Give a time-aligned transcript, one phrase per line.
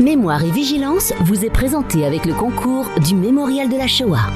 [0.00, 4.30] Mémoire et vigilance vous est présenté avec le concours du Mémorial de la Shoah.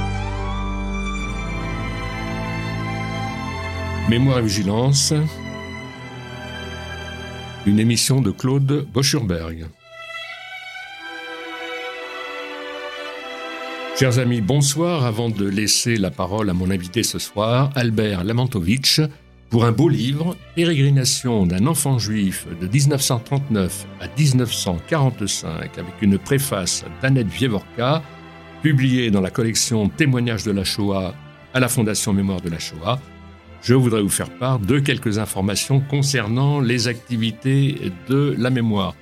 [4.10, 5.14] Mémoire et vigilance,
[7.64, 9.66] une émission de Claude Boschurberg.
[13.96, 15.04] Chers amis, bonsoir.
[15.04, 19.00] Avant de laisser la parole à mon invité ce soir, Albert Lamantovitch,
[19.52, 26.86] pour un beau livre, Pérégrination d'un enfant juif de 1939 à 1945, avec une préface
[27.02, 28.02] d'Annette Vievorka,
[28.62, 31.14] publiée dans la collection Témoignages de la Shoah
[31.52, 32.98] à la Fondation Mémoire de la Shoah.
[33.60, 38.94] Je voudrais vous faire part de quelques informations concernant les activités de la mémoire.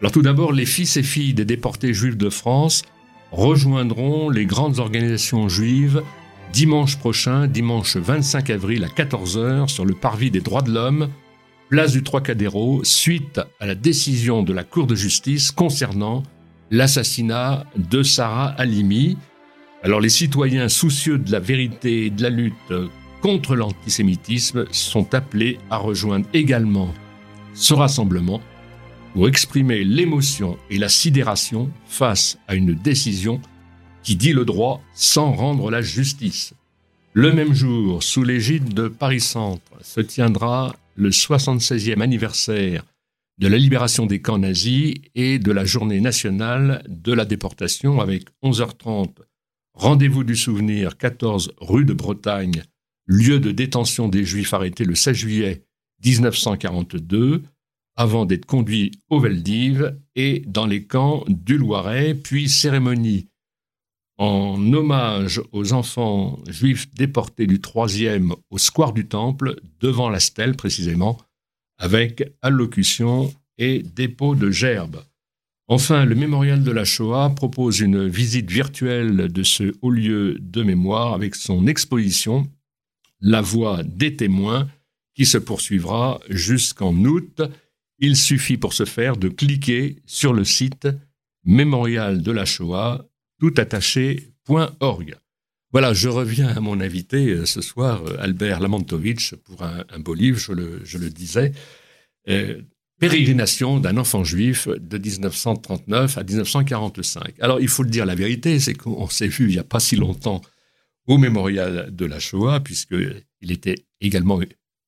[0.00, 2.84] Alors tout d'abord, les fils et filles des déportés juifs de France
[3.32, 6.02] rejoindront les grandes organisations juives
[6.52, 11.08] dimanche prochain, dimanche 25 avril à 14h, sur le parvis des droits de l'homme,
[11.68, 16.22] place du Trocadéro, suite à la décision de la Cour de justice concernant
[16.70, 19.16] l'assassinat de Sarah Halimi.
[19.82, 22.54] Alors les citoyens soucieux de la vérité et de la lutte
[23.22, 26.92] contre l'antisémitisme sont appelés à rejoindre également
[27.54, 28.40] ce rassemblement
[29.14, 33.40] pour exprimer l'émotion et la sidération face à une décision
[34.02, 36.54] qui dit le droit sans rendre la justice.
[37.12, 42.84] Le même jour, sous l'égide de Paris Centre, se tiendra le 76e anniversaire
[43.38, 48.24] de la libération des camps nazis et de la journée nationale de la déportation avec
[48.44, 49.10] 11h30
[49.80, 52.62] rendez-vous du souvenir 14 rue de Bretagne,
[53.06, 55.64] lieu de détention des Juifs arrêtés le 16 juillet
[56.04, 57.42] 1942,
[57.96, 63.29] avant d'être conduits au Veldiv et dans les camps du Loiret, puis cérémonie
[64.20, 70.56] en hommage aux enfants juifs déportés du 3e au square du Temple, devant la stèle
[70.56, 71.16] précisément,
[71.78, 75.02] avec allocution et dépôt de gerbes.
[75.68, 80.62] Enfin, le mémorial de la Shoah propose une visite virtuelle de ce haut lieu de
[80.62, 82.46] mémoire avec son exposition
[83.20, 84.68] La voix des témoins
[85.14, 87.40] qui se poursuivra jusqu'en août.
[87.98, 90.88] Il suffit pour ce faire de cliquer sur le site
[91.44, 93.06] mémorial de la Shoah
[93.40, 95.16] toutattaché.org.
[95.72, 100.14] Voilà, je reviens à mon invité euh, ce soir, euh, Albert Lamantovitch, pour un, beau
[100.14, 101.52] livre, je le, disais,
[102.28, 102.60] euh,
[102.98, 107.40] Pérégrination d'un enfant juif de 1939 à 1945.
[107.40, 109.80] Alors, il faut le dire la vérité, c'est qu'on s'est vu il n'y a pas
[109.80, 110.42] si longtemps
[111.06, 114.40] au mémorial de la Shoah, puisqu'il était également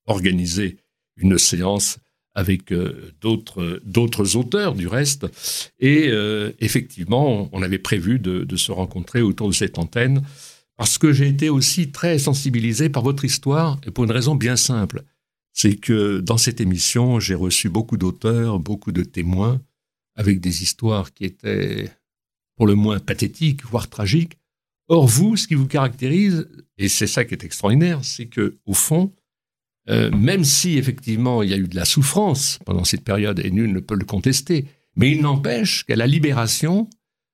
[0.07, 0.77] organisé
[1.17, 1.99] une séance
[2.35, 5.27] avec euh, d'autres d'autres auteurs du reste.
[5.81, 10.23] Et euh, effectivement, on avait prévu de, se rencontrer autour de cette antenne
[10.77, 14.57] parce que j'ai été aussi très sensibilisé par votre histoire et pour une raison bien
[14.57, 15.03] simple.
[15.53, 19.61] C'est que dans cette émission, j'ai reçu beaucoup d'auteurs, beaucoup de témoins
[20.17, 21.91] avec des histoires qui étaient
[22.57, 24.39] pour le moins pathétiques, voire tragiques.
[24.89, 26.49] Or, vous, ce qui vous caractérise,
[26.79, 29.13] et c'est ça qui est extraordinaire, c'est que au fond,
[29.89, 33.51] euh, même si effectivement il y a eu de la souffrance pendant cette période et
[33.51, 36.89] nul ne peut le contester, mais il n'empêche qu'à la libération,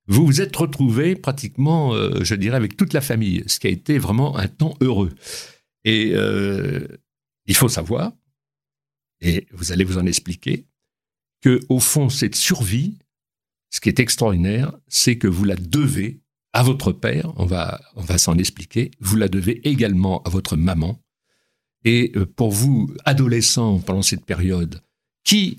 [0.06, 3.70] vous vous êtes retrouvé pratiquement, euh, je dirais, avec toute la famille, ce qui a
[3.70, 5.12] été vraiment un temps heureux.
[5.84, 6.86] Et euh,
[7.46, 8.12] il faut savoir,
[9.20, 10.66] et vous allez vous en expliquer,
[11.42, 12.98] que au fond cette survie,
[13.70, 16.22] ce qui est extraordinaire, c'est que vous la devez
[16.54, 20.56] à votre père, on va, on va s'en expliquer, vous la devez également à votre
[20.56, 20.98] maman,
[21.88, 24.82] et euh, pour vous, adolescents, pendant cette période,
[25.24, 25.58] qui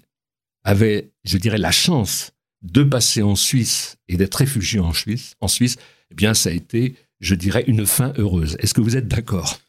[0.63, 5.47] avait, je dirais, la chance de passer en Suisse et d'être réfugié en Suisse, en
[5.47, 5.77] Suisse,
[6.11, 8.57] eh bien, ça a été, je dirais, une fin heureuse.
[8.59, 9.59] Est-ce que vous êtes d'accord?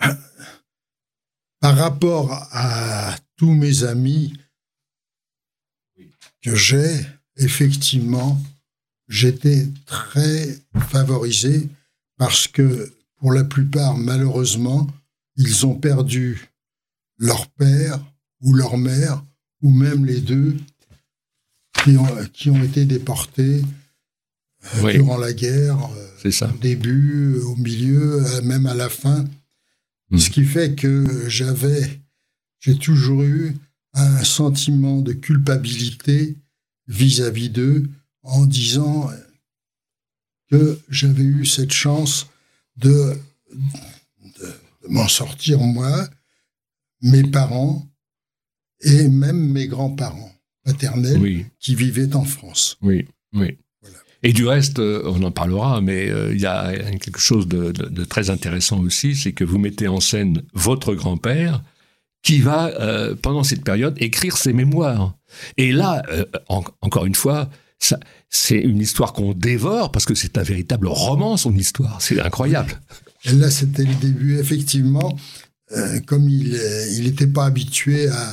[1.60, 4.34] Par rapport à tous mes amis
[6.42, 7.00] que j'ai,
[7.38, 8.40] effectivement,
[9.08, 10.60] j'étais très
[10.90, 11.68] favorisé
[12.18, 14.86] parce que, pour la plupart, malheureusement,
[15.36, 16.48] ils ont perdu
[17.18, 18.00] leur père
[18.40, 19.24] ou leur mère,
[19.62, 20.56] ou même les deux,
[21.82, 23.62] qui ont, qui ont été déportés
[24.76, 25.90] euh, durant la guerre,
[26.24, 26.50] euh, ça.
[26.52, 29.24] au début, au milieu, euh, même à la fin.
[30.10, 30.18] Hmm.
[30.18, 32.00] Ce qui fait que j'avais,
[32.60, 33.54] j'ai toujours eu
[33.92, 36.36] un sentiment de culpabilité
[36.88, 37.88] vis-à-vis d'eux
[38.22, 39.10] en disant
[40.50, 42.26] que j'avais eu cette chance
[42.76, 43.14] de
[44.88, 46.08] m'en sortir moi,
[47.02, 47.86] mes parents
[48.80, 50.32] et même mes grands-parents
[50.64, 52.78] paternels qui vivaient en France.
[52.82, 53.58] Oui, oui.
[54.26, 57.72] Et du reste, euh, on en parlera, mais euh, il y a quelque chose de,
[58.04, 61.62] très intéressant aussi, c'est que vous mettez en scène votre grand-père
[62.22, 65.14] qui va, euh, pendant cette période, écrire ses mémoires.
[65.58, 66.02] Et là,
[66.48, 67.50] encore une fois,
[68.30, 72.00] c'est une histoire qu'on dévore parce que c'est un véritable roman, son histoire.
[72.00, 72.80] C'est incroyable.
[73.24, 74.38] Et là, c'était le début.
[74.38, 75.18] Effectivement,
[75.72, 78.32] euh, comme il n'était pas habitué à,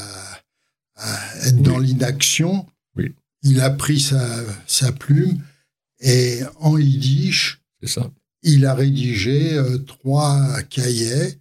[1.46, 2.68] être dans l'inaction,
[3.44, 5.42] il a pris sa, sa, plume
[6.00, 8.12] et en yiddish, ça.
[8.44, 11.40] il a rédigé euh, trois cahiers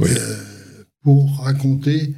[0.00, 2.14] euh, pour raconter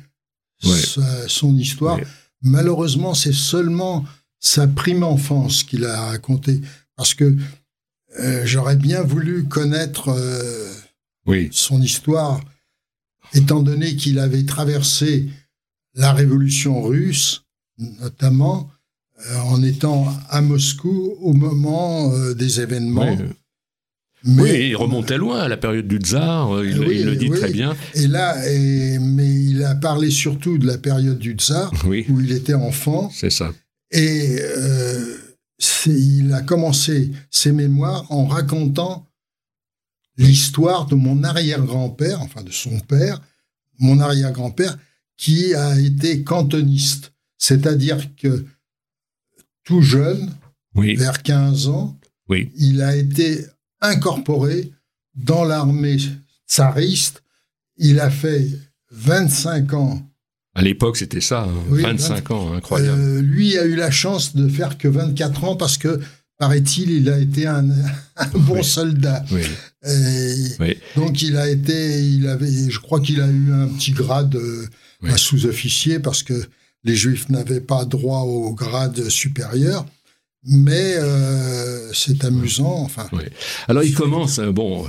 [1.29, 2.01] son histoire.
[2.43, 4.05] Malheureusement, c'est seulement
[4.41, 6.61] sa prime enfance qu'il a raconté.
[6.97, 7.37] Parce que
[8.21, 12.41] euh, j'aurais bien voulu connaître euh, son histoire,
[13.35, 15.29] étant donné qu'il avait traversé
[15.95, 17.45] la révolution russe,
[17.79, 18.71] notamment
[19.31, 23.17] euh, en étant à Moscou au moment des événements.
[24.25, 27.75] Mais, oui, il remontait loin à la période du tsar, il, le dit très bien.
[27.95, 28.37] Et là,
[29.01, 33.11] mais il a parlé surtout de la période du tsar, où il était enfant.
[33.13, 33.53] C'est ça.
[33.93, 35.17] Et euh,
[35.87, 39.07] il a commencé ses mémoires en racontant
[40.17, 43.21] l'histoire de mon arrière-grand-père, enfin de son père,
[43.79, 44.79] mon arrière-grand-père,
[45.17, 47.13] qui a été cantoniste.
[47.39, 48.47] C'est-à-dire que
[49.65, 50.33] tout jeune,
[50.75, 51.99] vers 15 ans,
[52.57, 53.45] il a été
[53.81, 54.73] incorporé
[55.15, 55.99] dans l'armée
[56.49, 57.23] tsariste.
[57.77, 58.49] Il a fait
[58.91, 60.12] 25 ans
[60.55, 62.35] à l'époque, c'était ça, 25 hein.
[62.35, 63.01] ans, incroyable.
[63.01, 65.99] Euh, lui a eu la chance de faire que 24 ans parce que,
[66.39, 67.65] paraît-il, il a été un,
[68.35, 69.25] bon soldat.
[70.97, 74.67] Donc il a été, il avait, je crois qu'il a eu un petit grade, euh,
[75.03, 76.35] un sous-officier parce que
[76.85, 79.87] les Juifs n'avaient pas droit au grade supérieur.
[80.45, 83.09] Mais euh, c'est amusant, enfin.
[83.69, 84.85] Alors il commence, bon,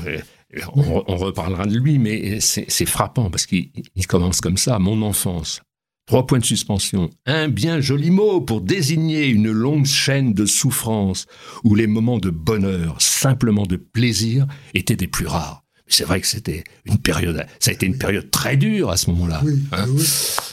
[0.76, 3.72] on, reparlera de lui, mais c'est frappant parce qu'il
[4.08, 5.62] commence comme ça, mon enfance.
[6.06, 7.10] Trois points de suspension.
[7.26, 11.28] Un bien joli mot pour désigner une longue chaîne de souffrance
[11.64, 15.64] où les moments de bonheur, simplement de plaisir, étaient des plus rares.
[15.88, 19.10] C'est vrai que c'était une période, ça a été une période très dure à ce
[19.12, 19.42] moment-là.
[19.46, 19.86] Oui, hein.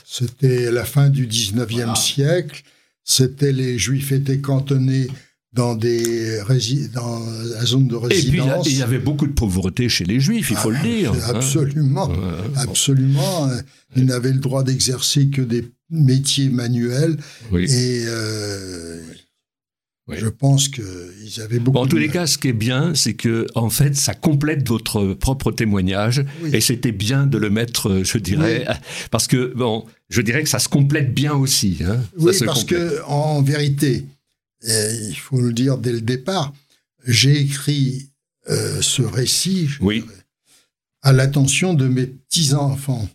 [0.05, 2.63] c'était la fin du 19e siècle.
[3.03, 5.09] C'était les Juifs étaient cantonnés
[5.53, 6.39] dans des
[6.93, 8.59] dans la zone de résidence.
[8.59, 10.87] Et puis il y avait beaucoup de pauvreté chez les Juifs, il faut le ah,
[10.87, 11.13] dire.
[11.13, 11.35] Hein.
[11.35, 12.11] Absolument,
[12.57, 13.51] absolument.
[13.97, 17.17] Ils n'avaient le droit d'exercer que des métiers manuels.
[17.53, 19.03] Et euh,
[20.09, 21.79] je pense qu'ils avaient beaucoup.
[21.79, 25.15] en tous les cas, ce qui est bien, c'est que en fait, ça complète votre
[25.15, 28.67] propre témoignage, et c'était bien de le mettre, je dirais,
[29.11, 31.79] parce que bon, je dirais que ça se complète bien aussi.
[31.85, 31.99] Hein.
[32.19, 34.05] oui, parce que en vérité
[34.63, 36.53] et il faut le dire dès le départ,
[37.05, 38.11] j'ai écrit
[38.49, 39.69] euh, ce récit
[41.03, 43.09] à l'attention de mes petits-enfants,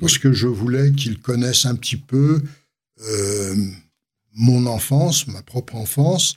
[0.00, 2.42] parce que je voulais qu'ils connaissent un petit peu
[3.00, 3.56] euh,
[4.32, 6.36] mon enfance, ma propre enfance,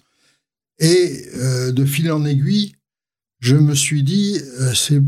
[0.80, 2.76] et euh, de fil en aiguille,
[3.40, 4.40] je me suis dit,
[4.74, 5.02] ce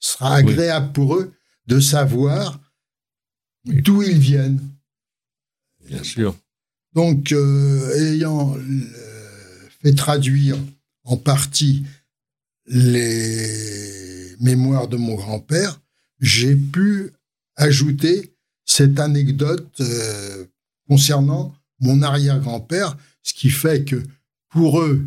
[0.00, 1.32] sera agréable pour eux
[1.66, 2.60] de savoir
[3.64, 4.60] d'où ils viennent.
[5.86, 6.36] Bien sûr.
[6.94, 10.56] Donc, euh, ayant euh, fait traduire
[11.04, 11.84] en partie
[12.66, 15.80] les mémoires de mon grand-père,
[16.20, 17.12] j'ai pu
[17.56, 18.34] ajouter
[18.64, 20.44] cette anecdote euh,
[20.88, 24.02] concernant mon arrière-grand-père, ce qui fait que
[24.50, 25.06] pour eux,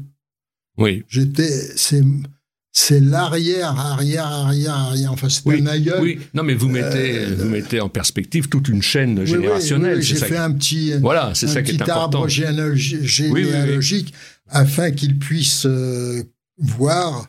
[0.78, 1.04] oui.
[1.08, 2.02] j'étais, c'est
[3.02, 5.12] l'arrière, arrière, arrière, arrière.
[5.12, 6.02] Enfin, c'est oui, un aïeul.
[6.02, 9.98] Oui, non, mais vous mettez, euh, vous mettez en perspective toute une chaîne générationnelle.
[9.98, 14.14] Oui, J'ai fait un petit, voilà, c'est ça qui est arbre généalogique
[14.50, 16.24] afin qu'ils puissent euh,
[16.58, 17.28] voir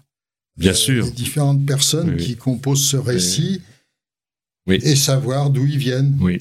[0.56, 1.04] Bien euh, sûr.
[1.04, 3.60] les différentes personnes qui composent ce récit
[4.68, 6.16] et savoir d'où ils viennent.
[6.20, 6.40] Oui.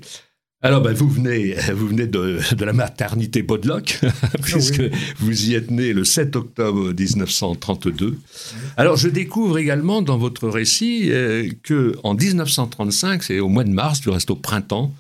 [0.66, 4.00] Alors, ben, vous venez, vous venez de, de la maternité Bodlock,
[4.42, 4.82] puisque
[5.20, 8.18] vous y êtes né le 7 octobre 1932.
[8.78, 13.72] Alors, je découvre également dans votre récit euh, que en 1935, c'est au mois de
[13.72, 14.94] mars, du reste au printemps,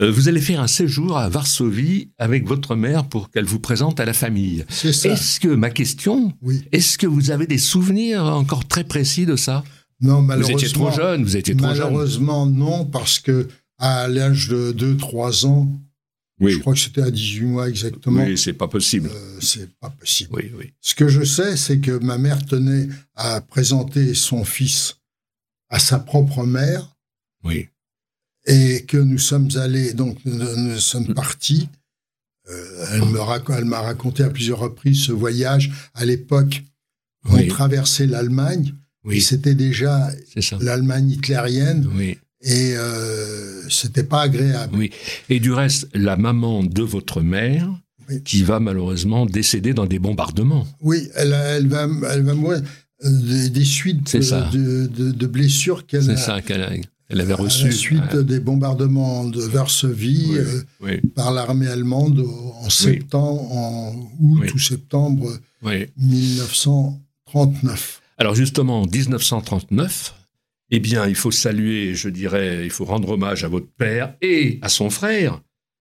[0.00, 4.00] euh, vous allez faire un séjour à Varsovie avec votre mère pour qu'elle vous présente
[4.00, 4.64] à la famille.
[4.70, 5.10] C'est ça.
[5.10, 6.62] Est-ce que, ma question, oui.
[6.72, 9.64] est-ce que vous avez des souvenirs encore très précis de ça?
[10.00, 10.56] Non, malheureusement.
[10.56, 12.54] Vous étiez trop jeune, vous étiez trop malheureusement, jeune.
[12.54, 15.68] non, parce que à l'âge de 2-3 ans.
[16.40, 16.52] Oui.
[16.52, 18.22] Je crois que c'était à 18 mois exactement.
[18.22, 19.10] Oui, c'est pas possible.
[19.12, 20.30] Euh, c'est pas possible.
[20.34, 20.72] Oui, oui.
[20.80, 24.96] Ce que je sais, c'est que ma mère tenait à présenter son fils
[25.68, 26.96] à sa propre mère.
[27.44, 27.68] Oui.
[28.46, 31.68] Et que nous sommes allés, donc nous, sommes partis.
[32.48, 32.86] Euh,
[33.50, 35.70] elle m'a raconté à plusieurs reprises ce voyage.
[35.94, 36.62] À l'époque,
[37.24, 38.74] on traversait l'Allemagne.
[39.04, 39.20] Oui.
[39.20, 40.10] C'était déjà
[40.60, 41.90] l'Allemagne hitlérienne.
[41.94, 42.18] Oui.
[42.42, 44.76] Et euh, c'était pas agréable.
[44.76, 44.90] Oui.
[45.28, 47.68] Et du reste, la maman de votre mère
[48.24, 50.66] qui va malheureusement décéder dans des bombardements.
[50.80, 52.62] Oui, elle, elle, va, elle va mourir
[53.04, 56.16] euh, des, suites de, de, blessures qu'elle a.
[56.16, 57.64] C'est ça qu'elle elle avait reçu.
[57.64, 60.62] À la suite des bombardements de Varsovie euh,
[61.14, 62.22] par l'armée allemande
[62.60, 68.02] en septembre, en août ou septembre 1939.
[68.18, 70.14] Alors justement, en 1939,
[70.70, 74.58] eh bien, il faut saluer, je dirais, il faut rendre hommage à votre père et
[74.62, 75.40] à son frère,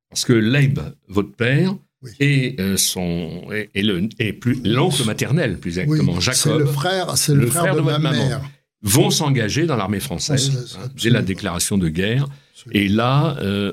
[0.10, 1.75] parce que Leib, votre père,
[2.20, 7.17] et euh, son et, le et plus l'oncle maternel, plus exactement, Jacob, c'est le frère,
[7.17, 8.41] c'est le, frère, de, ma mère,
[8.82, 12.27] vont s'engager dans l'armée française hein, dès la déclaration de guerre.
[12.72, 13.72] Et là, euh,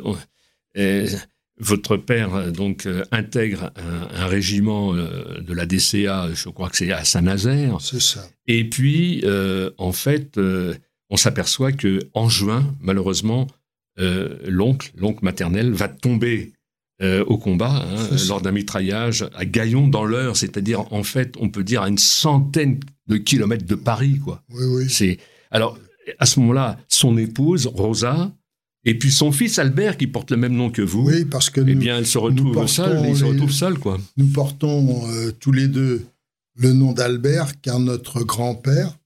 [0.77, 1.09] euh,
[1.59, 7.77] votre père donc intègre un, régiment de la DCA, je crois que c'est à Saint-Nazaire.
[7.81, 8.27] C'est ça.
[8.47, 9.23] Et puis,
[9.79, 10.39] en fait
[11.11, 13.47] on s'aperçoit que en juin, malheureusement,
[13.99, 16.53] euh, l'oncle, l'oncle maternel, va tomber
[17.03, 21.49] euh, au combat hein, lors d'un mitraillage à Gaillon dans l'heure, c'est-à-dire en fait, on
[21.49, 24.43] peut dire à une centaine de kilomètres de Paris, quoi.
[24.51, 24.87] Oui, oui.
[24.89, 25.19] C'est
[25.51, 25.79] alors
[26.19, 28.33] à ce moment-là, son épouse Rosa
[28.85, 31.09] et puis son fils Albert qui porte le même nom que vous.
[31.09, 33.99] Oui, parce que eh bien, elle se retrouve seule, il se retrouve seul, quoi.
[34.17, 36.05] Nous portons euh, tous les deux
[36.57, 38.97] le nom d'Albert, car notre grand-père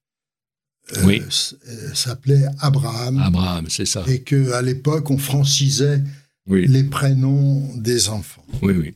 [1.05, 1.23] oui.
[1.23, 3.19] Euh, s'appelait Abraham.
[3.19, 4.05] Abraham, c'est ça.
[4.07, 6.03] Et qu'à l'époque, on francisait
[6.47, 8.45] les prénoms des enfants.
[8.63, 8.95] Oui, oui.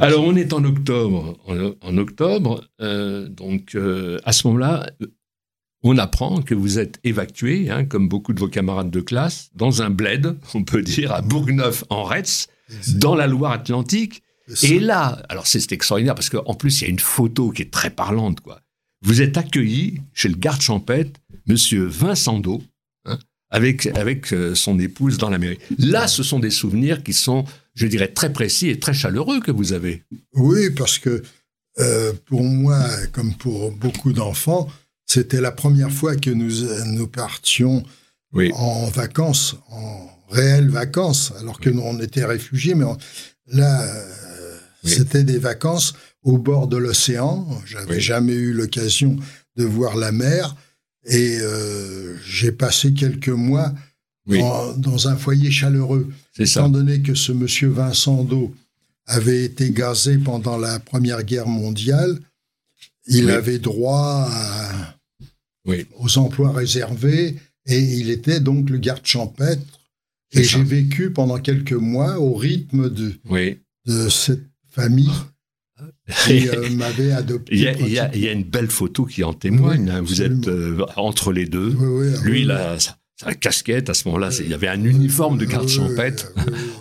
[0.00, 1.38] Alors, on est en octobre.
[1.80, 3.76] En, octobre, euh, donc
[4.24, 4.86] à ce moment-là,
[5.82, 9.82] on apprend que vous êtes évacué, hein, comme beaucoup de vos camarades de classe, dans
[9.82, 12.48] un bled, on peut dire, à Bourgneuf en Retz,
[12.94, 14.22] dans la Loire-Atlantique.
[14.62, 17.72] Et là, alors c'est extraordinaire parce qu'en plus, il y a une photo qui est
[17.72, 18.60] très parlante, quoi
[19.02, 22.62] vous êtes accueilli chez le garde champêtre, monsieur Vincent Do,
[23.06, 23.18] hein,
[23.50, 25.58] avec, avec euh, son épouse dans la mairie.
[25.78, 29.50] Là, ce sont des souvenirs qui sont, je dirais, très précis et très chaleureux que
[29.50, 30.04] vous avez.
[30.34, 31.22] Oui, parce que
[31.78, 34.68] euh, pour moi, comme pour beaucoup d'enfants,
[35.06, 37.84] c'était la première fois que nous, nous partions
[38.54, 42.84] en vacances, en réelles vacances, alors que nous, on était réfugiés, mais
[43.46, 47.46] là, euh, c'était des vacances au bord de l'océan.
[47.66, 49.16] J'avais jamais eu l'occasion
[49.56, 50.56] de voir la mer.
[51.06, 53.72] Et euh, j'ai passé quelques mois
[54.26, 56.08] dans un foyer chaleureux.
[56.38, 58.54] Étant donné que ce monsieur Vincent Do
[59.06, 62.20] avait été gazé pendant la Première Guerre mondiale,
[63.06, 64.28] il avait droit
[65.98, 67.36] aux emplois réservés
[67.66, 69.80] et il était donc le garde champêtre.
[70.32, 73.14] Et j'ai vécu pendant quelques mois au rythme de,
[73.86, 75.10] de cette famille
[76.24, 77.54] qui euh, m'avait adopté.
[77.54, 79.90] Il y, a, une belle photo qui en témoigne.
[79.90, 80.02] Hein.
[80.02, 81.76] Vous êtes euh, entre les deux.
[82.22, 83.90] Lui, il a sa, casquette.
[83.90, 86.32] À ce moment-là, il y avait un uniforme de garde champêtre.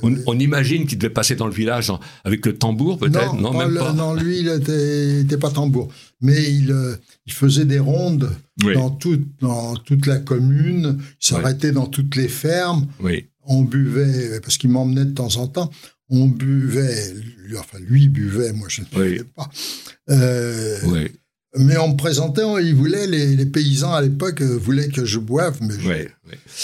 [0.02, 1.92] On, imagine qu'il devait passer dans le village
[2.24, 3.36] avec le tambour, peut-être?
[3.36, 3.94] Non, même pas.
[3.94, 5.90] Non, lui, il n'était pas tambour.
[6.22, 6.96] Mais il, euh,
[7.26, 8.98] il faisait des rondes dans,
[9.42, 10.98] dans toute la commune.
[11.22, 12.88] Il s'arrêtait dans toutes les fermes.
[13.52, 15.72] On buvait, parce qu'il m'emmenait de temps en temps,
[16.10, 19.50] on buvait, lui, enfin lui buvait, moi je ne buvais pas.
[20.10, 21.12] Euh, oui.
[21.58, 25.58] Mais on me présentait, il voulait, les, paysans à l'époque euh, voulaient que je boive,
[25.62, 26.08] mais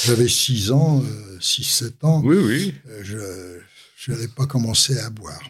[0.06, 1.04] j'avais 6 ans,
[1.40, 2.22] 6-7 euh, ans.
[2.24, 2.74] Oui, oui.
[3.04, 5.42] je n'allais pas commencer à boire.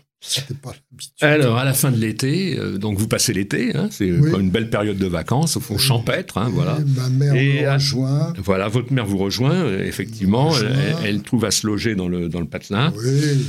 [0.64, 0.74] Pas
[1.22, 4.98] Alors, à la fin de l'été, donc vous passez l'été, hein, c'est une belle période
[4.98, 6.80] de vacances, au fond champêtre, hein, voilà.
[6.96, 8.34] Ma mère Et rejoint.
[8.38, 10.52] Voilà, votre mère vous rejoint, effectivement,
[11.04, 12.92] Elle, trouve à se loger dans le, dans le patelin.
[12.98, 13.46] Oui.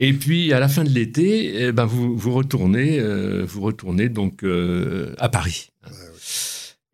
[0.00, 4.08] Et puis à la fin de l'été, eh ben vous, vous retournez, euh, vous retournez
[4.08, 5.70] donc euh, à Paris.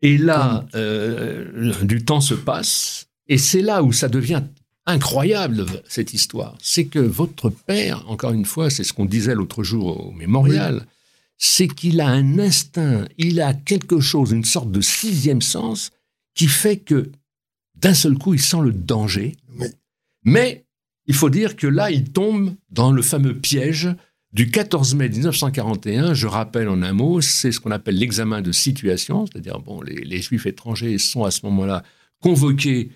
[0.01, 4.43] Et là, euh, du temps se passe, et c'est là où ça devient
[4.85, 6.57] incroyable cette histoire.
[6.61, 10.85] C'est que votre père, encore une fois, c'est ce qu'on disait l'autre jour au mémorial,
[11.37, 15.91] c'est qu'il a un instinct, il a quelque chose, une sorte de sixième sens
[16.35, 17.09] qui fait que
[17.75, 19.35] d'un seul coup, il sent le danger.
[20.23, 20.64] Mais
[21.07, 23.89] il faut dire que là, il tombe dans le fameux piège
[24.33, 26.13] du 14 mai 1941.
[26.13, 30.21] Je rappelle en un mot, c'est ce qu'on appelle l'examen de situation, c'est-à-dire bon, les,
[30.21, 31.83] juifs étrangers sont à ce moment-là
[32.21, 32.91] convoqués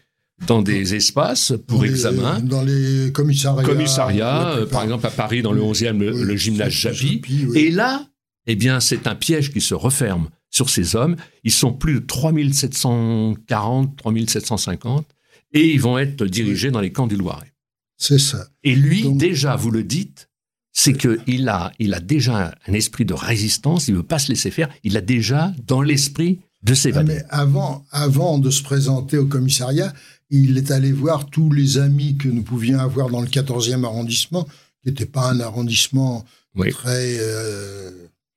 [0.47, 2.39] dans des espaces pour examen.
[2.39, 3.63] Dans les commissariats.
[3.63, 7.21] Commissariats, euh, par exemple à Paris, dans le 11e, le, gymnase Japi.
[7.55, 8.05] Et là,
[8.47, 11.15] eh bien, c'est un piège qui se referme sur ces hommes.
[11.43, 15.05] Ils sont plus de 3740, 3750,
[15.53, 17.53] et ils vont être dirigés dans les camps du Loiret.
[17.99, 18.47] C'est ça.
[18.63, 20.29] Et lui, déjà, vous le dites,
[20.71, 24.29] c'est qu'il a, il a déjà un esprit de résistance, il ne veut pas se
[24.29, 27.15] laisser faire, il a déjà dans l'esprit de s'évader.
[27.15, 29.93] mais avant, avant de se présenter au commissariat,
[30.29, 34.45] il est allé voir tous les amis que nous pouvions avoir dans le 14e arrondissement,
[34.81, 36.25] qui n'était pas un arrondissement
[36.71, 37.17] très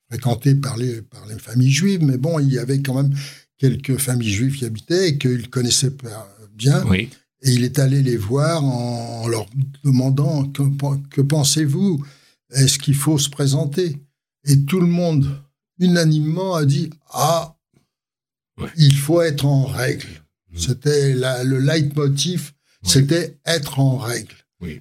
[0.08, 3.14] fréquenté par les, par les familles juives, mais bon, il y avait quand même
[3.58, 5.92] quelques familles juives qui habitaient et qu'il connaissait
[6.54, 6.84] bien.
[6.86, 7.08] Oui.
[7.42, 9.46] Et il est allé les voir en, leur
[9.84, 10.62] demandant que,
[11.10, 12.04] que pensez-vous?
[12.50, 13.98] Est-ce qu'il faut se présenter?
[14.44, 15.28] Et tout le monde,
[15.78, 17.56] unanimement, a dit Ah,
[18.76, 20.08] il faut être en règle.
[20.50, 20.58] Mmh.
[20.58, 24.34] C'était le leitmotiv, c'était être en règle.
[24.60, 24.80] Oui.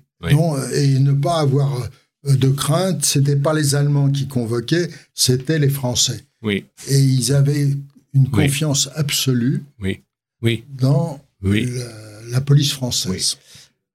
[0.74, 1.90] et ne pas avoir
[2.28, 3.04] euh, de crainte.
[3.04, 6.22] C'était pas les Allemands qui convoquaient, c'était les Français.
[6.44, 6.66] Oui.
[6.88, 7.70] Et ils avaient
[8.14, 9.64] une confiance absolue.
[9.80, 10.02] Oui.
[10.42, 10.64] Oui.
[10.70, 13.38] Dans oui la police française.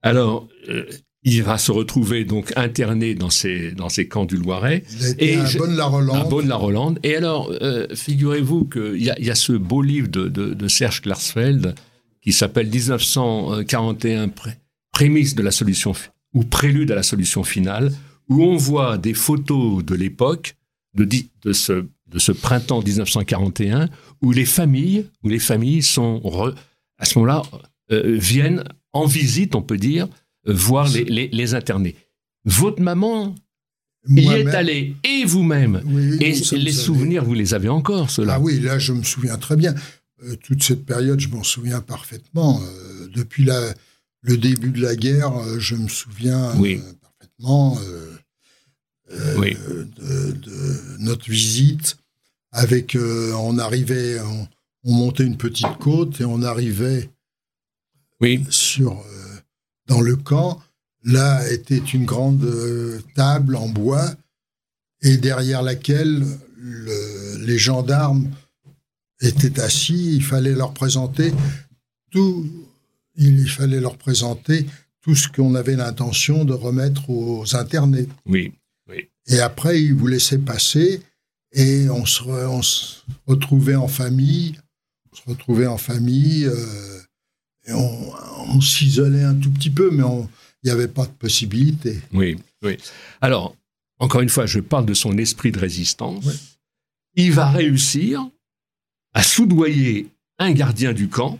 [0.02, 0.84] Alors, euh,
[1.22, 4.84] il va se retrouver donc interné dans ces, dans ces camps du Loiret.
[5.18, 6.16] et à Bonne-la-Rolande.
[6.16, 7.00] À Bonne-la-Rolande.
[7.02, 11.74] Et alors, euh, figurez-vous qu'il y, y, a ce beau livre de, de, Serge Klarsfeld
[12.22, 14.30] qui s'appelle 1941
[14.92, 15.92] Prémisse de la solution
[16.32, 17.92] ou Prélude à la solution finale,
[18.28, 20.56] où on voit des photos de l'époque,
[20.94, 21.08] de,
[21.42, 23.88] de, ce, de ce printemps 1941,
[24.22, 26.22] où les familles, où les familles sont
[26.98, 27.42] à ce moment-là
[27.90, 28.64] viennent
[28.96, 30.08] en visite, on peut dire,
[30.48, 31.96] euh, voir les, les, internés.
[32.44, 33.34] Votre maman
[34.08, 35.82] y est allée, et vous-même.
[36.20, 39.56] et les souvenirs, vous les avez encore, ceux-là Ah oui, là, je me souviens très
[39.56, 39.74] bien.
[40.22, 42.60] Euh, toute cette période, je m'en souviens parfaitement.
[43.14, 43.74] depuis la,
[44.22, 46.52] le début de la guerre, je me souviens
[47.02, 47.78] parfaitement
[49.10, 50.36] de,
[51.00, 51.96] notre visite.
[52.52, 54.48] Avec, on arrivait, on,
[54.84, 57.10] on, montait une petite côte et on arrivait
[58.20, 58.44] oui.
[58.50, 59.36] sur, euh,
[59.86, 60.60] dans le camp.
[61.04, 64.12] Là était une grande euh, table en bois
[65.02, 66.24] et derrière laquelle
[67.40, 68.28] les gendarmes
[69.20, 70.16] étaient assis.
[70.16, 71.32] Il fallait leur présenter
[72.10, 72.44] tout.
[73.14, 74.66] Il fallait leur présenter
[75.00, 78.08] tout ce qu'on avait l'intention de remettre aux internés.
[78.26, 78.52] Oui,
[78.88, 79.08] oui.
[79.28, 81.00] Et après, ils vous laissaient passer
[81.52, 84.58] et on se, on se retrouvait en famille.
[85.12, 86.44] On se retrouvait en famille.
[86.44, 87.00] Euh,
[87.72, 92.00] on, s'isolait un tout petit peu, mais il n'y avait pas de possibilité.
[92.12, 92.76] Oui, oui.
[93.20, 93.56] Alors,
[93.98, 96.24] encore une fois, je parle de son esprit de résistance.
[97.14, 98.28] Il va réussir
[99.14, 101.38] à soudoyer un gardien du camp,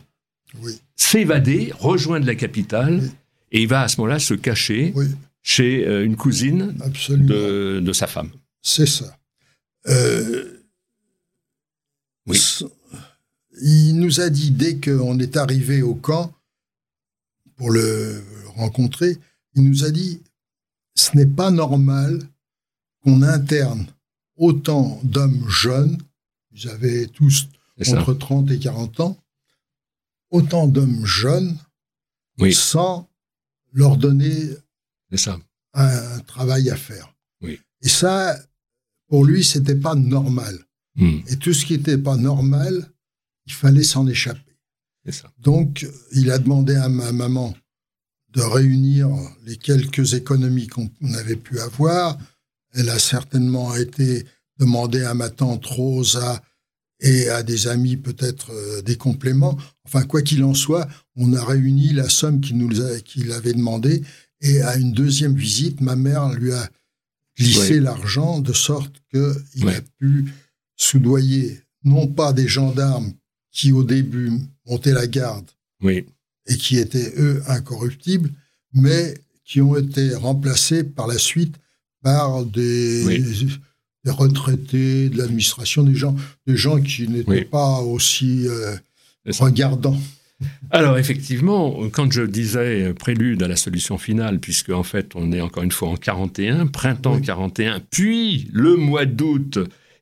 [0.95, 3.09] s'évader, rejoindre la capitale,
[3.51, 4.93] et il va à ce moment-là se cacher
[5.43, 6.75] chez euh, une cousine
[7.07, 8.31] de, sa femme.
[8.61, 9.17] C'est ça.
[9.87, 10.65] Euh,
[12.25, 12.39] oui
[13.61, 16.33] il nous a dit, dès qu'on est arrivé au camp
[17.55, 18.23] pour le
[18.55, 19.17] rencontrer,
[19.55, 20.21] il nous a dit,
[20.95, 22.21] ce n'est pas normal
[23.03, 23.87] qu'on interne
[24.35, 25.97] autant d'hommes jeunes,
[26.51, 27.47] vous avez tous
[27.87, 29.17] entre 30 et 40 ans,
[30.29, 31.57] autant d'hommes jeunes
[32.51, 33.09] sans
[33.73, 34.49] leur donner
[35.73, 37.13] un travail à faire.
[37.81, 38.35] Et ça,
[39.07, 40.57] pour lui, c'était pas normal.
[40.95, 41.19] Hmm.
[41.27, 42.91] Et tout ce qui n'était pas normal,
[43.47, 44.41] il fallait s'en échapper.
[45.39, 47.55] Donc, il a demandé à ma maman
[48.33, 49.09] de réunir
[49.45, 52.17] les quelques économies qu'on avait pu avoir.
[52.73, 54.25] Elle a certainement été
[54.59, 56.43] demandée à ma tante Rosa
[56.99, 59.57] et à des amis peut-être euh, des compléments.
[59.85, 62.69] Enfin, quoi qu'il en soit, on a réuni la somme qu'il nous
[63.05, 64.03] qu'il avait demandé
[64.41, 66.69] et à une deuxième visite, ma mère lui a
[67.37, 70.25] glissé l'argent de sorte qu'il a pu
[70.75, 73.13] soudoyer non pas des gendarmes
[73.57, 74.31] qui au début
[74.67, 75.47] montaient la garde
[75.81, 76.05] oui.
[76.45, 78.29] et qui étaient eux incorruptibles,
[78.71, 81.55] mais qui ont été remplacés par la suite
[82.03, 83.03] par des,
[84.05, 86.15] retraités de l'administration, des gens,
[86.45, 88.75] des gens qui n'étaient pas aussi euh,
[89.39, 89.99] regardants.
[90.69, 95.41] Alors effectivement, quand je disais prélude à la solution finale, puisque en fait on est
[95.41, 99.57] encore une fois en 41, printemps 41, puis le mois d'août,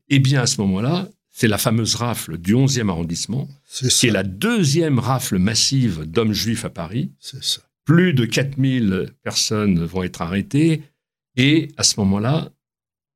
[0.10, 4.24] eh bien à ce moment-là, c'est la fameuse rafle du 11e arrondissement, qui est la
[4.24, 7.12] deuxième rafle massive d'hommes juifs à Paris.
[7.20, 7.62] Ça.
[7.84, 10.84] Plus de 4000 personnes vont être arrêtées.
[11.36, 12.54] Et à ce moment-là,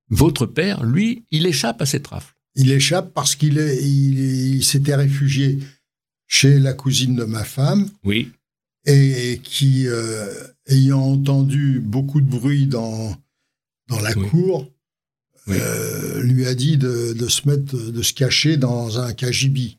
[0.09, 2.35] votre père, lui, il échappe à cette rafle.
[2.55, 5.59] Il échappe parce qu'il il, s'était réfugié
[6.27, 7.89] chez la cousine de ma femme.
[8.03, 8.33] Oui.
[8.85, 10.27] Et qui, euh,
[10.67, 13.15] ayant entendu beaucoup de bruit dans,
[13.87, 14.69] dans la cour,
[15.49, 19.77] euh, lui a dit de, se mettre, de se cacher dans un cagibi.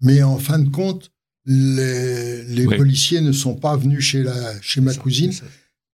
[0.00, 1.10] Mais en fin de compte,
[1.46, 5.32] les, policiers ne sont pas venus chez, la, chez ma cousine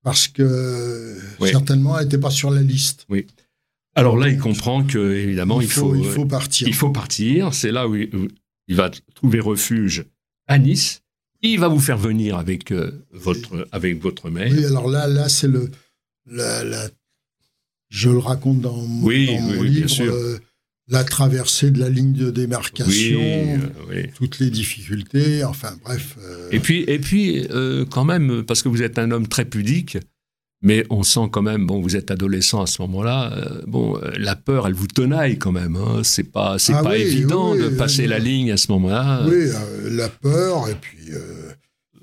[0.03, 3.07] parce que certainement elle n'était pas sur la liste.
[3.09, 3.27] Oui.
[3.97, 6.69] Alors là, il comprend que évidemment il, faut, il faut partir.
[6.69, 7.55] Il faut partir.
[7.55, 10.05] C'est là où il, va trouver refuge
[10.47, 11.03] à Nice.
[11.43, 14.53] Il va vous faire venir avec euh, votre avec votre mère.
[14.53, 15.71] Oui, alors là, là c'est le
[16.27, 16.89] la,
[17.89, 20.13] je le raconte dans, mon- Oui, dans mon oui, bien livre, sûr.
[20.13, 20.39] euh,
[20.89, 23.57] la traversée de la ligne de démarcation, euh,
[23.91, 24.11] oui.
[24.15, 26.17] toutes les difficultés, enfin bref.
[26.23, 29.45] euh, Et puis, et puis euh, quand même, parce que vous êtes un homme très
[29.45, 29.99] pudique,
[30.63, 34.67] mais on sent quand même, bon, vous êtes adolescent à ce moment-là, bon, la peur,
[34.67, 35.77] elle vous tenaille quand même.
[35.77, 39.27] Hein, c'est pas, c'est Ah pas évident de passer la ligne à ce moment-là.
[39.29, 39.47] oui,
[39.91, 41.11] la peur et puis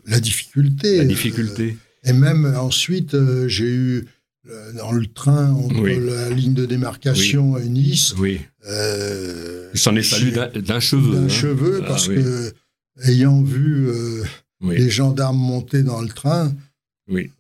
[0.06, 0.98] la difficulté.
[0.98, 1.78] La difficulté.
[2.04, 3.16] et même ensuite,
[3.48, 4.06] j'ai eu
[4.76, 5.98] dans le train entre Oui.
[6.00, 8.14] la ligne de démarcation et Nice.
[8.18, 8.42] oui.
[8.68, 11.14] euh, Il s'en est fallu d'un, cheveu.
[11.16, 11.30] d'un hein.
[11.30, 12.16] cheveu Ah, parce oui.
[12.16, 12.54] que
[13.06, 14.24] ayant vu euh,
[14.62, 14.78] Oui.
[14.78, 16.54] les gendarmes monter dans le train,
[17.08, 17.32] Oui.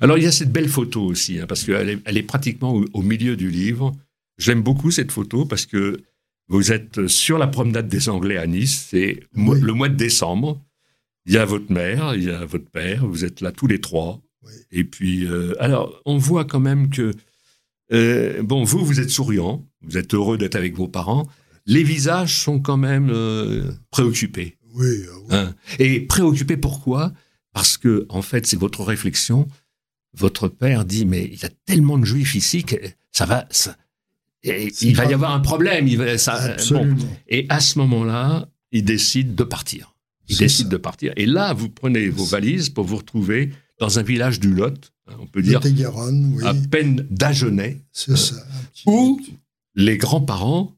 [0.00, 2.74] Alors, il y a cette belle photo aussi, hein, parce qu'elle est, elle est pratiquement
[2.74, 3.94] au, au milieu du livre.
[4.38, 6.00] J'aime beaucoup cette photo parce que
[6.48, 9.60] vous êtes sur la promenade des Anglais à Nice, c'est Oui.
[9.60, 10.60] le mois de décembre.
[11.26, 13.80] Il y a votre mère, il y a votre père, vous êtes là tous les
[13.80, 14.20] trois.
[14.44, 14.52] Oui.
[14.72, 17.12] Et puis, euh, alors, on voit quand même que,
[17.92, 21.26] euh, bon, vous, vous êtes souriant, vous êtes heureux d'être avec vos parents.
[21.66, 24.56] Les visages sont quand même euh, préoccupés.
[24.74, 25.26] oui, euh, oui.
[25.36, 25.54] Hein.
[25.78, 27.12] Et préoccupé pourquoi?
[27.52, 29.46] Parce que, en fait, c'est votre réflexion.
[30.16, 32.76] Votre père dit, mais il y a tellement de juifs ici que
[33.12, 33.76] ça va, ça-
[34.46, 35.88] et C'est il va y avoir un problème.
[35.88, 36.94] Il va, ça, bon.
[37.28, 39.94] Et à ce moment-là, il décide de partir.
[40.28, 40.70] Il décide ça.
[40.72, 41.12] de partir.
[41.16, 45.16] Et là, vous prenez vos valises pour vous retrouver dans un village du Lot, hein,
[45.18, 48.36] on peut dire oui, à peine d'Agenais, c'est ça.
[48.36, 49.20] un petit- où
[49.74, 50.76] les grands-parents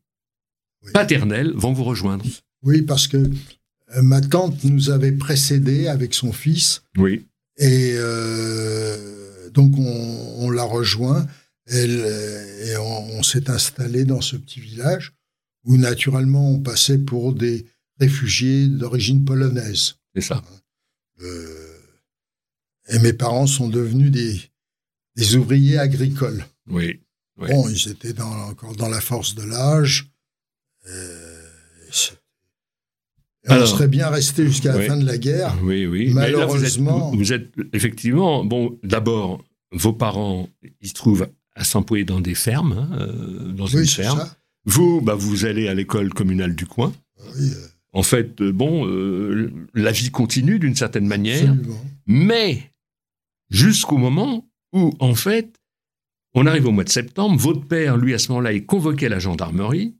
[0.84, 0.92] Oui.
[0.92, 2.24] paternels vont vous rejoindre.
[2.62, 7.26] Oui, parce que euh, ma tante nous avait précédés avec son fils Oui.
[7.58, 11.26] et euh, donc on, on l'a rejoint
[11.66, 15.12] elle, euh, et on, on s'est installé dans ce petit village
[15.64, 17.66] où naturellement on passait pour des
[17.98, 19.96] réfugiés d'origine polonaise.
[20.14, 20.42] C'est ça.
[21.22, 21.75] Euh,
[22.88, 24.40] et mes parents sont devenus des,
[25.16, 26.44] des ouvriers agricoles.
[26.68, 27.00] Oui.
[27.38, 27.48] Oui.
[27.50, 30.10] Bon, ils étaient dans, encore dans la force de l'âge.
[33.44, 34.86] Et on Alors, serait bien resté jusqu'à la oui.
[34.86, 35.54] fin de la guerre.
[35.62, 36.12] Oui, oui.
[36.14, 40.48] Mais là, vous êtes, Malheureusement- vous êtes effectivement, bon, d'abord, vos parents,
[40.80, 44.18] ils se trouvent à s'employer dans des fermes, hein, euh, dans une Oui, ferme.
[44.18, 44.36] ça.
[44.64, 46.92] Vous, bah, vous allez à l'école communale du coin.
[47.38, 51.84] Oui, euh, En fait, euh, bon, euh, la vie continue d'une certaine manière, absolument.
[52.06, 52.70] mais
[53.50, 55.54] jusqu'au moment où, en fait,
[56.34, 59.08] on arrive au mois de septembre, votre père, lui, à ce moment-là, est convoqué à
[59.08, 59.96] la gendarmerie.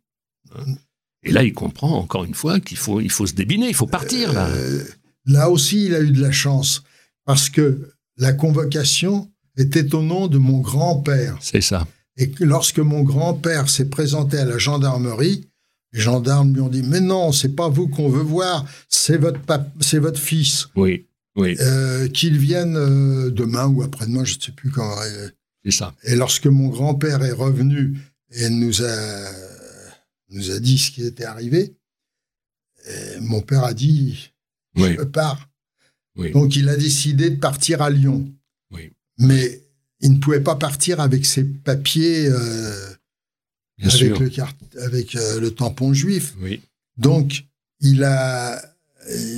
[0.55, 0.75] hein,
[1.23, 3.87] et là, il comprend, encore une fois, qu'il faut, il faut se débiner, il faut
[3.87, 4.49] partir, là.
[4.49, 4.85] Euh,
[5.25, 6.85] là aussi, il a eu de la chance
[7.25, 11.37] parce que la convocation était au nom de mon grand-père.
[11.41, 11.87] C'est ça.
[12.17, 15.49] Et que lorsque mon grand-père s'est présenté à la gendarmerie,
[15.93, 19.41] les gendarmes lui ont dit Mais non, c'est pas vous qu'on veut voir, c'est votre,
[19.81, 20.69] c'est votre fils.
[20.77, 21.07] Oui,
[21.37, 25.01] oui, Euh, qu'il vienne euh, demain ou après-demain, je ne sais plus quand.
[25.03, 25.29] euh,
[25.65, 25.95] c'est ça.
[26.05, 27.99] Et lorsque mon grand-père est revenu
[28.33, 29.31] et nous a,
[30.31, 31.75] nous a dit ce qui était arrivé,
[33.21, 34.33] mon père a dit
[34.77, 35.49] Oui, Je pars.
[36.17, 36.31] oui.
[36.33, 38.31] Donc il a décidé de partir à Lyon.
[38.71, 38.93] Oui.
[39.19, 39.61] Mais
[40.01, 42.91] il ne pouvait pas partir avec ses papiers, euh,
[43.79, 44.21] Bien avec, sûr.
[44.21, 46.35] le, avec euh, le tampon juif.
[46.41, 46.61] Oui,
[46.97, 47.45] Donc,
[47.81, 48.63] il a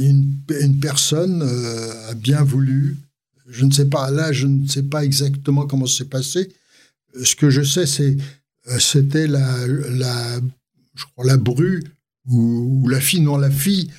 [0.01, 2.97] une, une personne euh, a bien voulu.
[3.49, 6.53] Je ne sais pas là, je ne sais pas exactement comment c'est passé.
[7.17, 8.17] Euh, Ce que je sais, c'est
[8.69, 10.41] euh, c'était la, la,
[10.95, 11.83] je crois la bru
[12.27, 13.91] ou, ou la fille, non la fille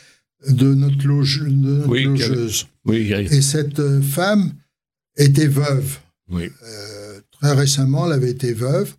[0.48, 2.68] de notre, loge, de notre Oui, logeuse.
[2.86, 4.54] oui, Et cette femme
[5.18, 5.98] était veuve.
[6.30, 8.94] oui, Euh, très récemment, elle avait été veuve.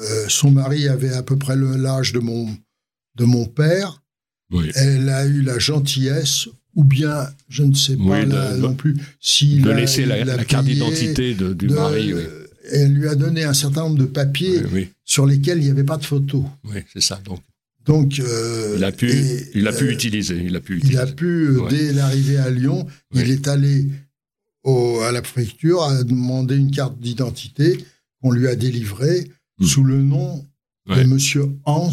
[0.00, 2.56] Euh, son mari avait à peu près l'âge de mon,
[3.16, 4.02] de mon père.
[4.50, 4.70] Oui.
[4.74, 8.94] Elle a eu la gentillesse, ou bien, je ne sais pas Oui, de- non plus,
[8.94, 12.22] De laisser la, la carte d'identité de- du mari, oui.
[12.70, 14.62] Elle lui a donné un certain nombre de papiers
[15.04, 16.44] sur lesquels il n'y avait pas de photo.
[16.64, 17.20] oui, c'est ça.
[17.24, 17.40] Donc,
[17.86, 20.78] Donc, euh, il a pu, et, il a pu euh, utiliser, il a pu Il
[20.80, 20.98] utiliser.
[20.98, 21.70] a pu, euh, Ouais.
[21.70, 23.88] dès l'arrivée à Lyon, il est allé
[24.62, 27.82] au- à la préfecture, a demandé une carte d'identité
[28.20, 29.64] qu'on lui a délivrée Hmm.
[29.64, 30.44] sous le nom
[30.86, 30.96] Ouais.
[31.02, 31.90] de Monsieur Hans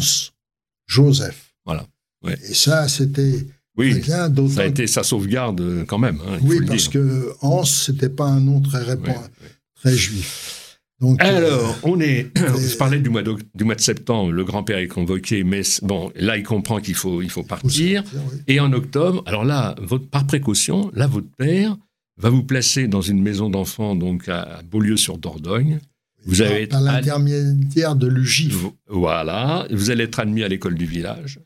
[0.86, 1.54] Joseph.
[1.64, 1.86] Voilà.
[2.26, 2.38] Ouais.
[2.50, 6.18] Et ça, c'était Oui, bien, ça a été sa sauvegarde euh, quand même.
[6.26, 9.50] hein, Oui, parce que Hans, c'était pas un nom très Ouais, répand- ouais.
[9.74, 10.62] très juif.
[10.98, 12.30] Donc, euh, Alors, on est.
[12.36, 16.10] Je parlais du mois, d'oc- du mois de septembre, le grand-père est convoqué, mais bon,
[16.16, 18.02] là, il comprend qu'il faut, il faut faut partir.
[18.14, 18.38] oui.
[18.48, 21.76] Et en octobre, alors là, votre, par précaution, là, votre père
[22.18, 25.80] va vous placer dans une maison d'enfants, donc à Beaulieu-sur-Dordogne.
[26.24, 28.56] Vous allez être l'intermédiaire de l'UGIF.
[28.88, 31.40] Voilà, vous allez être admis à l'école du village.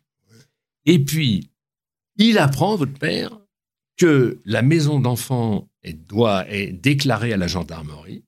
[0.86, 1.50] Et puis,
[2.16, 3.38] il apprend, votre père,
[3.96, 8.24] que la maison d'enfants est, doit, est déclarée à la gendarmerie.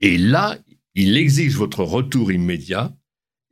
[0.00, 0.58] Et là,
[0.94, 2.92] il exige votre retour immédiat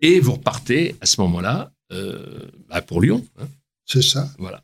[0.00, 3.24] et vous repartez à ce moment-là euh, bah, pour Lyon.
[3.38, 3.46] Hein.
[3.84, 4.30] C'est ça.
[4.38, 4.62] Voilà.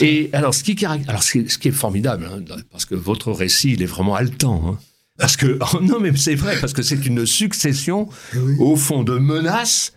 [0.00, 3.82] Et alors, ce qui, alors, ce qui est formidable, hein, parce que votre récit, il
[3.82, 4.68] est vraiment haletant.
[4.68, 4.78] Hein.
[5.16, 9.02] parce que, oh, non, mais c'est vrai, parce que c'est une succession, eh au fond,
[9.02, 9.94] de menaces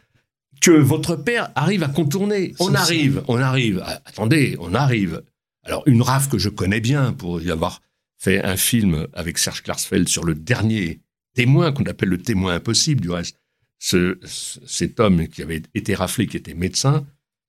[0.64, 2.56] que votre père arrive à contourner.
[2.60, 3.84] On arrive, on arrive.
[4.06, 5.22] attendez, on arrive.
[5.64, 7.82] Alors, une rafle que je connais bien pour y avoir
[8.18, 11.02] fait un film avec Serge Klarsfeld sur le dernier
[11.36, 13.38] témoin, qu'on appelle le témoin impossible, du reste.
[13.78, 17.06] Ce, cet homme qui avait été raflé, qui était médecin,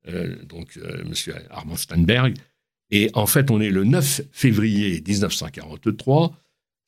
[0.08, 2.34] euh, donc euh, Monsieur Armand Steinberg.
[2.90, 6.36] Et en fait, on est le 9 février 1943.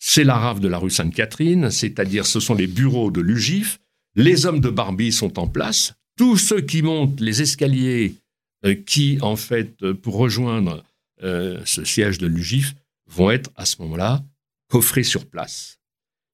[0.00, 3.78] C'est la rafle de la rue Sainte-Catherine, c'est-à-dire ce sont les bureaux de l'UGIF.
[4.16, 5.94] Les hommes de Barbie sont en place.
[6.16, 8.16] Tous ceux qui montent les escaliers,
[8.64, 10.84] euh, qui en fait, pour rejoindre
[11.18, 12.74] ce siège de l'UGIF,
[13.06, 14.22] vont être à ce moment-là
[14.68, 15.78] coffrés sur place.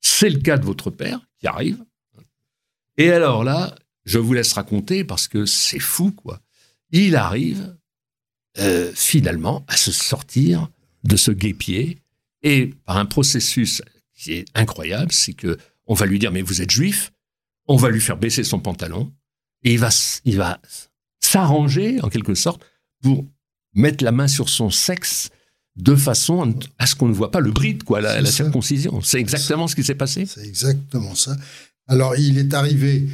[0.00, 1.84] C'est le cas de votre père qui arrive.
[2.96, 6.40] Et alors là, je vous laisse raconter parce que c'est fou, quoi.
[6.90, 7.76] Il arrive
[8.58, 10.68] euh, finalement à se sortir
[11.04, 11.98] de ce guépier
[12.42, 13.82] et par un processus
[14.14, 17.12] qui est incroyable, c'est que on va lui dire mais vous êtes juif,
[17.66, 19.12] on va lui faire baisser son pantalon
[19.64, 19.90] et il va
[20.24, 20.60] il va
[21.20, 22.62] s'arranger en quelque sorte
[23.00, 23.26] pour
[23.74, 25.30] mettre la main sur son sexe
[25.76, 29.00] de façon à ce qu'on ne voit pas le bride, quoi, la, circoncision.
[29.00, 30.26] C'est exactement ce qui s'est passé.
[30.26, 31.36] C'est exactement ça.
[31.86, 33.08] Alors, il est arrivé,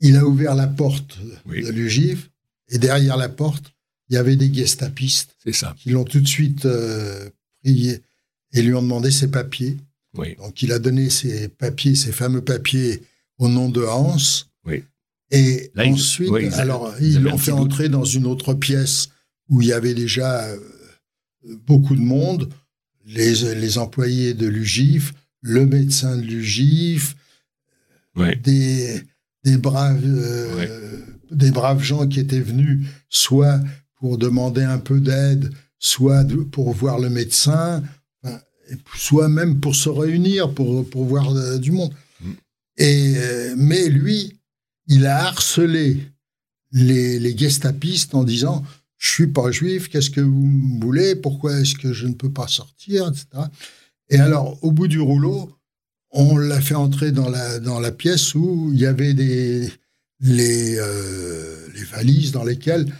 [0.00, 2.30] il a ouvert la porte de l'UGIF,
[2.68, 3.74] et derrière la porte,
[4.08, 5.74] il y avait des gestapistes ça.
[5.78, 7.28] qui l'ont tout de suite euh,
[7.62, 8.02] prié
[8.52, 9.76] et lui ont demandé ses papiers.
[10.14, 13.02] Donc, il a donné ses papiers, ses fameux papiers,
[13.38, 14.16] au nom de Hans.
[15.32, 19.08] Et ensuite, alors, ils l'ont fait entrer dans une autre pièce
[19.48, 20.56] où il y avait déjà euh,
[21.66, 22.48] beaucoup de monde,
[23.06, 27.16] les, les employés de l'UGIF, le médecin de l'UGIF,
[28.44, 29.02] des,
[29.42, 33.58] des, braves, euh, des braves gens qui étaient venus soit
[33.96, 37.82] pour demander un peu d'aide, soit pour voir le médecin,
[38.96, 41.92] soit même pour se réunir, pour, pour voir euh, du monde.
[42.20, 42.30] Mm.
[42.78, 44.38] Et, euh, mais lui,
[44.86, 46.12] il a harcelé
[46.72, 48.64] les, gestapistes en disant
[48.98, 52.46] je suis pas juif, qu'est-ce que vous voulez, pourquoi est-ce que je ne peux pas
[52.46, 53.48] sortir, etc.
[54.10, 55.52] Et alors, au bout du rouleau,
[56.10, 59.68] on l'a fait entrer dans la, dans la pièce où il y avait des,
[60.20, 62.94] les, euh, les valises dans lesquelles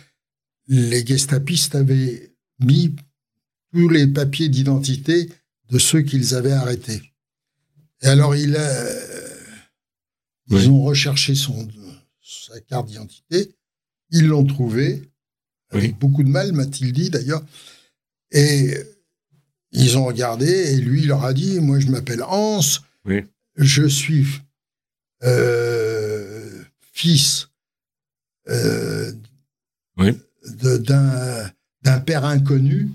[0.66, 2.96] les gestapistes avaient mis
[3.72, 5.28] tous les papiers d'identité
[5.70, 7.02] de ceux qu'ils avaient arrêtés.
[8.02, 8.84] Et alors, il a,
[10.50, 11.68] ils ont recherché son,
[12.22, 13.54] sa carte d'identité,
[14.10, 15.02] ils l'ont trouvée,
[15.70, 17.42] avec beaucoup de mal, m'a-t-il dit d'ailleurs.
[18.30, 18.74] Et
[19.72, 22.60] ils ont regardé et lui, il leur a dit Moi, je m'appelle Hans,
[23.56, 24.26] je suis
[25.24, 27.48] euh, fils
[28.48, 29.12] euh,
[29.96, 32.90] d'un père inconnu,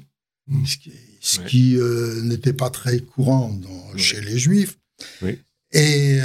[0.47, 0.65] hmm.
[1.21, 3.57] ce qui, euh, n'était pas très courant
[3.95, 4.77] chez les Juifs.
[5.73, 6.19] Et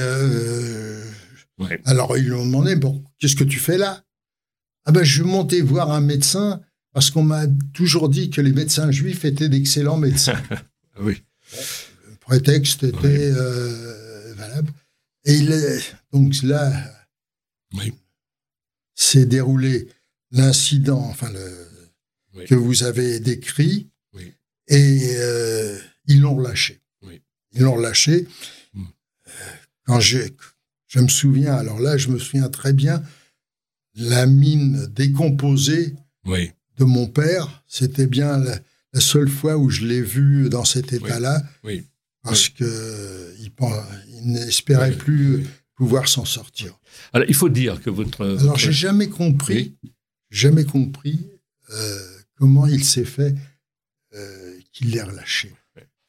[1.85, 4.05] alors, ils lui ont demandé Bon, qu'est-ce que tu fais là?
[4.85, 6.61] Ah ben, je montais voir un médecin
[6.93, 10.41] parce qu'on m'a toujours dit que les médecins juifs étaient d'excellents médecins.
[11.01, 11.23] oui.
[12.09, 14.73] Le prétexte était euh, valable.
[15.25, 15.81] Et il
[16.13, 16.73] donc là,
[17.75, 17.95] oui.
[18.95, 19.89] s'est déroulé
[20.33, 24.33] l'incident, enfin le, que vous avez décrit, oui.
[24.67, 26.81] et euh, ils l'ont relâché.
[27.55, 28.27] Ils l'ont relâché.
[29.85, 30.35] Quand j'ai,
[30.87, 33.03] je me souviens, alors là, je me souviens très bien
[33.95, 37.63] la mine décomposée de mon père.
[37.67, 38.59] C'était bien la,
[39.01, 41.43] seule fois où je l'ai vu dans cet état-là.
[41.65, 41.85] Oui.
[42.23, 43.53] Parce qu'il que il,
[44.25, 46.79] n'espérait plus pouvoir s'en sortir.
[47.13, 48.25] Alors, il faut dire que votre.
[48.39, 49.75] Alors, j'ai jamais compris,
[50.31, 51.27] jamais compris
[51.71, 51.99] euh,
[52.37, 53.35] comment il s'est fait
[54.15, 55.53] euh, qu'il l'ait relâché.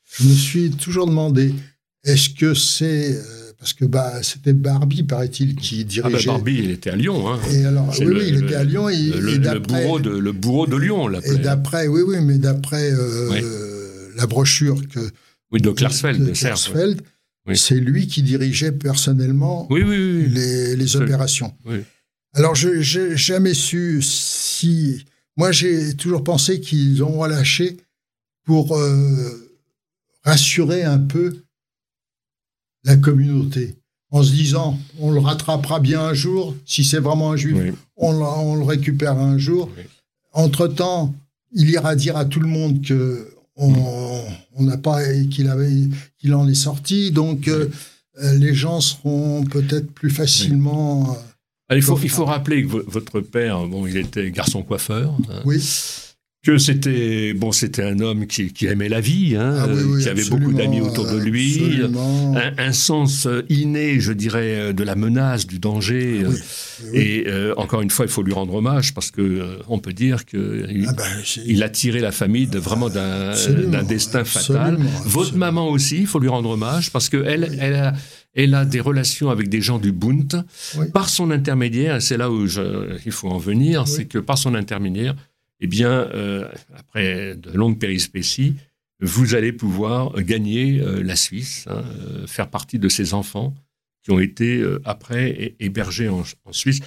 [0.03, 1.55] Je me suis toujours demandé,
[2.03, 6.17] est-ce que c'est euh, parce que bah, c'était Barbie, paraît-il, qui dirigeait.
[6.17, 7.31] Ah bah Barbie, il était à Lyon.
[7.31, 7.39] Hein.
[7.49, 8.89] Et alors, oui, oui, il était à Lyon.
[8.89, 11.19] Et, le, le, bourreau de, le bourreau de Lyon, là.
[11.23, 14.99] Et d'après, oui, oui, mais d'après euh, la brochure que.
[15.53, 17.01] Oui, de Klarsfeld, de, Klarsfeld,
[17.53, 21.53] c'est lui qui dirigeait personnellement oui, oui, les, les opérations.
[22.33, 25.05] Alors, je n'ai jamais su si.
[25.37, 27.77] Moi, j'ai toujours pensé qu'ils ont relâché
[28.43, 29.53] pour euh,
[30.25, 31.43] rassurer un peu
[32.83, 33.75] la communauté,
[34.11, 37.57] en se disant on le rattrapera bien un jour, si c'est vraiment un juif,
[37.97, 39.69] on, le récupère un jour.
[40.33, 41.13] Entre-temps,
[41.51, 44.23] il ira dire à tout le monde que on
[44.59, 47.69] n'a pas qu'il avait qu'il en est sorti donc euh,
[48.19, 51.15] euh, les gens seront peut-être plus facilement.
[51.71, 55.15] il, faut, il faut rappeler que votre père, bon, il était garçon coiffeur.
[55.29, 55.41] Hein.
[55.45, 55.61] Oui
[56.43, 60.51] que c'était bon, c'était un homme qui, aimait la vie, hein, ah qui avait beaucoup
[60.51, 61.81] d'amis autour de lui,
[62.57, 66.23] un, sens inné, je dirais, de la menace, du danger.
[66.25, 66.31] Ah
[66.93, 69.93] et euh, encore une fois, il faut lui rendre hommage parce que euh, on peut
[69.93, 74.77] dire que il, ah ben, a tiré la famille de vraiment d'un destin fatal.
[75.05, 77.93] Votre maman aussi, il faut lui rendre hommage parce que elle, elle a
[78.35, 80.43] elle a des relations avec des gens du Bund.
[80.91, 84.55] Par son intermédiaire, c'est là où je, il faut en venir, c'est que par son
[84.55, 85.15] intermédiaire,
[85.59, 88.55] eh bien, euh, après de longues périspéties,
[88.99, 93.53] vous allez pouvoir gagner euh, la Suisse, hein, euh, faire partie de ces enfants
[94.03, 96.81] qui ont été après hébergés en, Suisse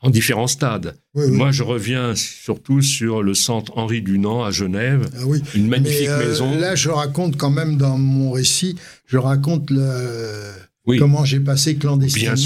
[0.00, 0.96] en différents stades.
[1.14, 5.42] Moi, je reviens surtout sur le centre Henri Dunant à Genève, ah oui.
[5.56, 6.56] une magnifique maison.
[6.60, 10.52] Là, je raconte quand même dans mon récit, je raconte le,
[10.86, 12.36] Comment j'ai passé clandestinement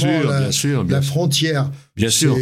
[0.88, 1.70] la, frontière.
[1.94, 2.37] Bien sûr.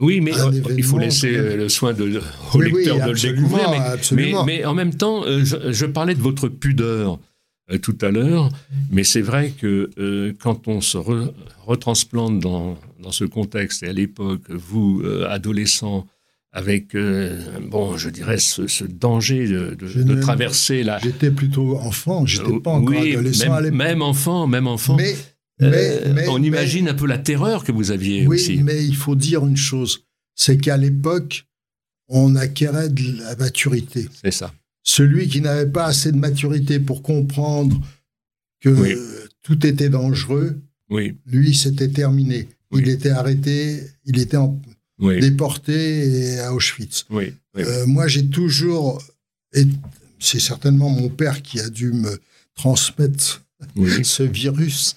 [0.00, 0.32] oui, mais
[0.76, 2.20] il faut laisser euh, le soin de,
[2.54, 3.70] au lecteur de le découvrir.
[4.12, 7.18] Mais, mais, en même temps, euh, je, parlais de votre pudeur
[7.70, 8.48] euh, tout à l'heure,
[8.90, 9.90] mais c'est vrai que
[10.40, 10.98] quand on se
[11.66, 16.06] retransplante dans, dans, ce contexte, et à l'époque, vous, adolescent,
[16.56, 20.98] avec, euh, bon, je dirais, ce, danger de, traverser la...
[21.00, 24.96] J'étais plutôt enfant, j'étais n'étais pas encore adolescent même, à Même enfant, même enfant.
[24.96, 25.14] Mais,
[25.60, 28.62] euh, on imagine un peu la terreur que vous aviez oui, aussi.
[28.62, 31.44] mais il faut dire une chose, c'est qu'à l'époque,
[32.08, 34.08] on acquérait de la maturité.
[34.22, 34.54] C'est ça.
[34.82, 37.78] Celui qui n'avait pas assez de maturité pour comprendre
[38.62, 41.18] que tout était dangereux, oui.
[41.26, 42.48] lui, c'était terminé.
[42.72, 44.58] Il était arrêté, il était en,
[44.98, 47.06] déporté à Auschwitz.
[47.56, 49.02] Euh, moi, j'ai toujours,
[49.52, 49.64] et
[50.18, 52.18] c'est certainement mon père qui a dû me
[52.54, 53.44] transmettre
[54.02, 54.94] ce virus,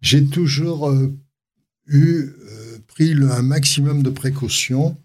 [0.00, 1.12] j'ai toujours euh,
[1.86, 4.96] eu euh, pris un maximum de précautions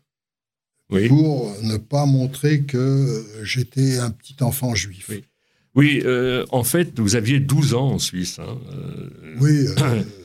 [1.08, 5.12] pour ne pas montrer que j'étais un petit enfant juif.
[5.76, 6.04] Oui,
[6.50, 8.40] en fait, vous aviez 12 ans en Suisse.
[8.40, 8.58] Hein,
[9.40, 9.68] oui.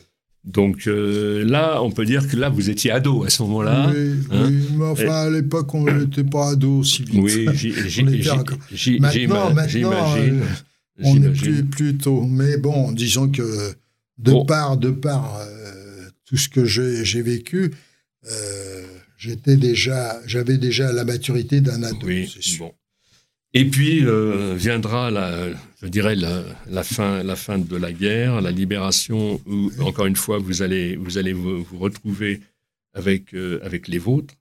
[0.44, 3.90] Donc euh, là, on peut dire que là, vous étiez ado à ce moment-là.
[3.94, 4.46] Oui, hein.
[4.46, 7.20] oui, mais enfin, à l'époque, on n'était pas ado si vite.
[7.22, 7.48] Oui,
[8.70, 9.30] j'imagine.
[9.30, 10.40] Maintenant, maintenant euh,
[11.02, 12.22] on est plus, plus tôt.
[12.22, 13.72] Mais bon, disons que
[14.18, 17.72] de part, de part euh, tout ce que j'ai vécu,
[19.16, 22.66] j'étais déjà, j'avais déjà la maturité d'un ado, oui, c'est sûr.
[22.66, 22.72] Bon.
[23.54, 25.46] Et puis euh, viendra, la,
[25.85, 30.97] je dirais, la, fin, de la guerre, la libération, où, encore une fois, vous allez
[30.97, 32.40] vous, retrouver
[32.97, 34.35] euh, avec les vôtres.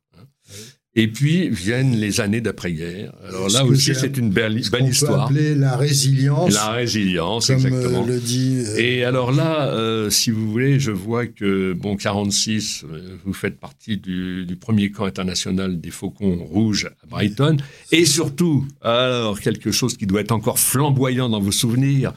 [0.96, 3.14] Et puis viennent les années d'après-guerre.
[3.28, 5.28] Alors là aussi, c'est une belle, belle histoire.
[5.28, 6.54] Peut appeler la résilience.
[6.54, 8.04] La résilience, comme exactement.
[8.04, 8.64] Euh, le dit.
[8.68, 12.86] Euh, Et alors là, euh, si vous voulez, je vois que bon, 46,
[13.26, 17.58] vous faites partie du, du, premier camp international des Faucons Rouges à Brighton.
[17.92, 22.14] Et surtout, alors quelque chose qui doit être encore flamboyant dans vos souvenirs,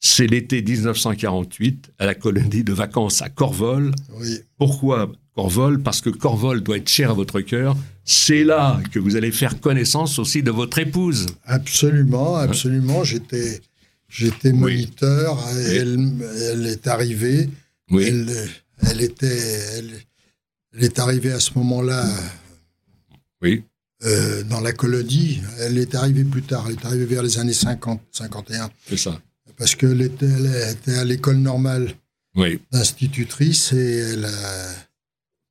[0.00, 3.92] c'est l'été 1948 à la colonie de vacances à Corvol.
[4.20, 4.40] Oui.
[4.56, 5.12] Pourquoi?
[5.38, 7.76] Corvol Parce que Corvol doit être cher à votre cœur.
[8.04, 11.26] C'est là que vous allez faire connaissance aussi de votre épouse.
[11.44, 13.04] Absolument, hein absolument.
[13.04, 13.60] J'étais,
[14.08, 15.38] j'étais moniteur.
[15.54, 17.48] Elle, est arrivée.
[17.92, 18.04] Oui.
[18.82, 22.04] Elle, était, elle, est arrivée à ce moment-là.
[23.40, 23.62] Oui.
[24.04, 25.40] Euh, dans la colonie.
[25.60, 26.64] Elle est arrivée plus tard.
[26.66, 28.70] Elle est arrivée vers les années 50, 51.
[28.88, 29.20] C'est ça
[29.58, 31.92] parce qu'elle était, elle était à l'école normale
[32.36, 32.60] oui.
[32.70, 34.26] d'institutrice et elle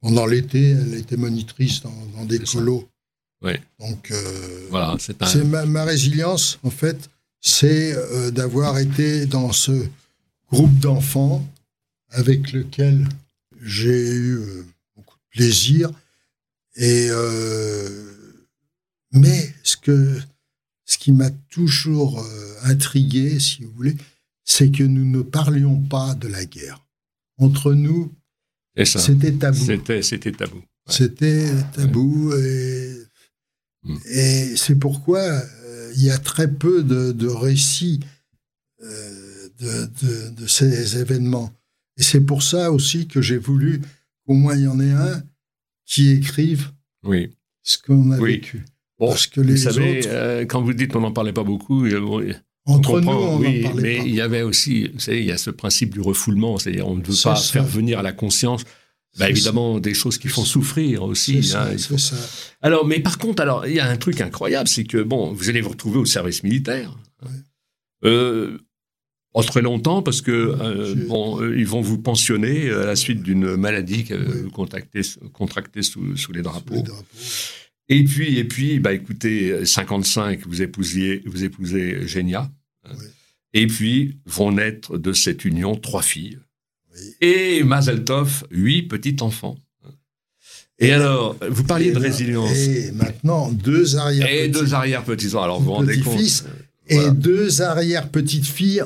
[0.08, 2.88] pendant l'été, elle était monitrice dans, des colos.
[3.42, 3.52] Oui.
[3.78, 7.10] Donc, euh, voilà, c'est ma, résilience, en fait,
[7.42, 9.86] c'est euh, d'avoir été dans ce
[10.50, 11.46] groupe d'enfants
[12.12, 13.06] avec lequel
[13.62, 14.66] j'ai eu euh,
[14.96, 15.92] beaucoup de plaisir.
[16.78, 17.10] Et,
[19.12, 20.22] mais ce que
[20.86, 22.26] ce qui m'a toujours
[22.64, 23.98] intrigué, si vous voulez,
[24.46, 26.86] c'est que nous ne parlions pas de la guerre.
[27.40, 28.14] Entre nous,
[28.86, 29.58] c'était tabou.
[30.02, 30.62] C'était tabou.
[30.88, 32.34] C'était tabou.
[32.34, 32.94] Et,
[33.84, 33.98] hmm.
[34.10, 38.00] et c'est pourquoi euh, il y a très peu de, récits
[38.84, 41.52] euh, de, de, ces événements.
[41.98, 43.82] Et c'est pour ça aussi que j'ai voulu
[44.26, 45.24] qu'au moins il y en ait un
[45.86, 46.72] qui écrive
[47.04, 47.32] oui.
[47.64, 48.64] ce qu'on a vécu.
[49.00, 50.10] Parce que les vous savez, autres...
[50.12, 51.88] Euh, quand vous dites qu'on n'en parlait pas beaucoup,
[52.68, 55.32] euh, entre nous, on oui, parlait mais il y avait aussi, vous savez, il y
[55.32, 58.64] a ce principe du refoulement, c'est-à-dire on ne veut pas faire venir à la conscience,
[59.18, 61.38] bah, évidemment, des choses qui font souffrir aussi.
[61.56, 62.16] Hein, ça,
[62.62, 65.50] Alors, mais par contre, alors il y a un truc incroyable, c'est que bon, vous
[65.50, 66.96] allez vous retrouver au service militaire.
[68.06, 68.60] Euh,
[69.34, 73.22] Oh, très longtemps parce que euh, bon, euh, ils vont vous pensionner à la suite
[73.22, 75.04] d'une maladie que vous contractez,
[75.84, 76.84] sous, les drapeaux.
[77.88, 82.50] Et puis, et puis, bah écoutez, 55, vous épousez, vous épousez Génia.
[83.54, 86.40] Et puis vont naître de cette union trois filles.
[87.22, 89.58] Et Mazel Tov, huit petits enfants.
[90.80, 92.56] Et, alors, vous parliez de résilience.
[92.56, 95.44] Et maintenant, deux arrière Et deux arrière-petits-enfants.
[95.44, 96.20] Alors, vous vous rendez compte.
[96.20, 96.46] Fils
[96.88, 98.84] et deux arrière-petites-filles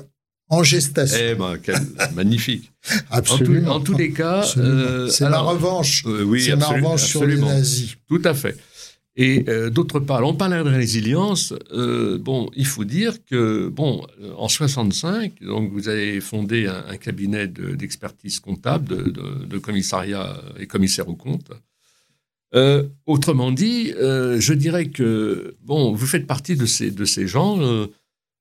[0.49, 1.17] en gestation.
[1.19, 1.57] Eh ben,
[2.15, 2.71] magnifique.
[3.09, 3.75] Absolument.
[3.75, 6.03] En, tous les cas, euh, c'est la revanche.
[6.05, 7.95] Euh, oui, c'est la revanche sur les nazis.
[8.07, 8.57] Tout à fait.
[9.21, 11.53] Et euh, d'autre part, on parlait de résilience.
[11.71, 14.05] bon, il faut dire que bon,
[14.37, 21.15] en 65, donc vous avez fondé un, cabinet d'expertise comptable, de, commissariat et commissaire aux
[21.15, 21.51] comptes.
[22.53, 27.61] Euh, autrement dit, euh, je dirais que bon, vous faites partie de ces, gens.
[27.61, 27.87] Euh,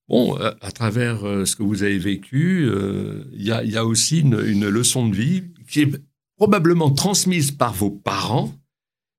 [0.08, 2.68] bon, à, travers ce que vous avez vécu,
[3.32, 6.02] il y a, aussi une, leçon de vie qui est
[6.36, 8.52] probablement transmise par vos parents,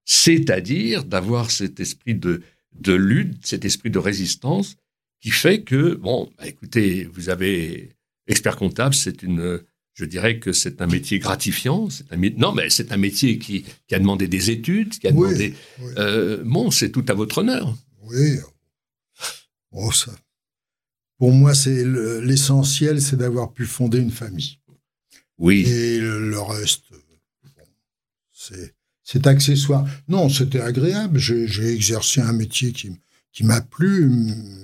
[0.06, 2.42] c'est-à-dire d'avoir cet esprit de,
[2.74, 4.76] de lutte, cet esprit de résistance
[5.22, 7.90] qui fait que, bon, bah, écoutez, vous avez
[8.28, 9.62] expert comptable, c'est une
[9.94, 11.88] je dirais que c'est un métier gratifiant.
[12.10, 15.54] Un, non, mais c'est un métier qui, a demandé des études, qui a demandé.
[15.98, 17.76] Euh, bon, c'est tout à votre honneur.
[18.04, 18.38] Oui.
[19.72, 20.12] Oh, ça.
[21.18, 24.58] Pour moi, c'est l'essentiel, c'est d'avoir pu fonder une famille.
[25.38, 25.66] Oui.
[25.68, 26.86] Et le, reste,
[28.32, 28.74] c'est
[29.28, 29.86] accessoire.
[30.08, 31.20] Non, c'était agréable.
[31.20, 32.92] J'ai exercé un métier qui,
[33.32, 34.10] qui m'a plu,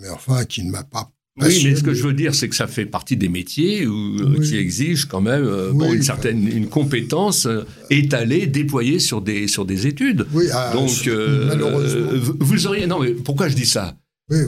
[0.01, 2.55] mais enfin, qui ne m'a pas oui, mais ce que je veux dire, c'est que
[2.55, 7.45] ça fait partie des métiers euh, qui exigent quand même euh, une certaine une compétence
[7.45, 10.25] euh, étalée, déployée sur des sur des études.
[10.33, 12.33] Oui, ah, donc malheureusement.
[12.39, 13.95] vous auriez non mais pourquoi je dis ça?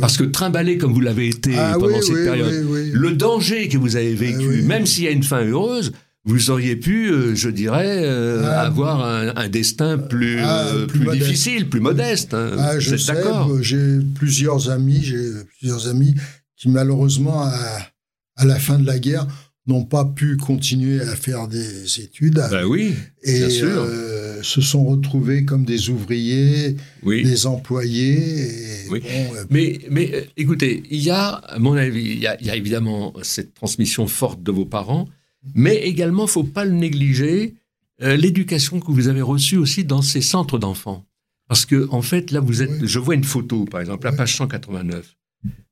[0.01, 3.95] Parce que trimballer comme vous l'avez été ah pendant cette période, le danger que vous
[3.95, 5.93] avez vécu, même s'il y a une fin heureuse,
[6.29, 8.61] vous auriez pu, je dirais, ah.
[8.61, 10.39] avoir un, destin plus,
[10.87, 12.33] plus, difficile, plus modeste.
[12.33, 12.79] Hein.
[12.79, 13.13] je sais,
[13.61, 16.15] j'ai plusieurs amis, j'ai plusieurs amis
[16.59, 19.25] qui malheureusement, à, la fin de la guerre,
[19.65, 22.43] n'ont pas pu continuer à faire des études.
[22.51, 23.85] Ben oui, et bien sûr.
[23.87, 28.87] Euh, se sont retrouvés comme des ouvriers, des employés.
[28.89, 29.01] oui.
[29.05, 32.47] Euh, mais, mais euh, écoutez, il y a, à mon avis, il y a, il
[32.47, 35.07] y a évidemment cette transmission forte de vos parents,
[35.55, 37.55] mais également, faut pas le négliger,
[37.99, 41.05] l'éducation que vous avez reçue aussi dans ces centres d'enfants.
[41.49, 44.35] Parce que, en fait, là, vous êtes, je vois une photo, par exemple, la page
[44.35, 45.15] 189.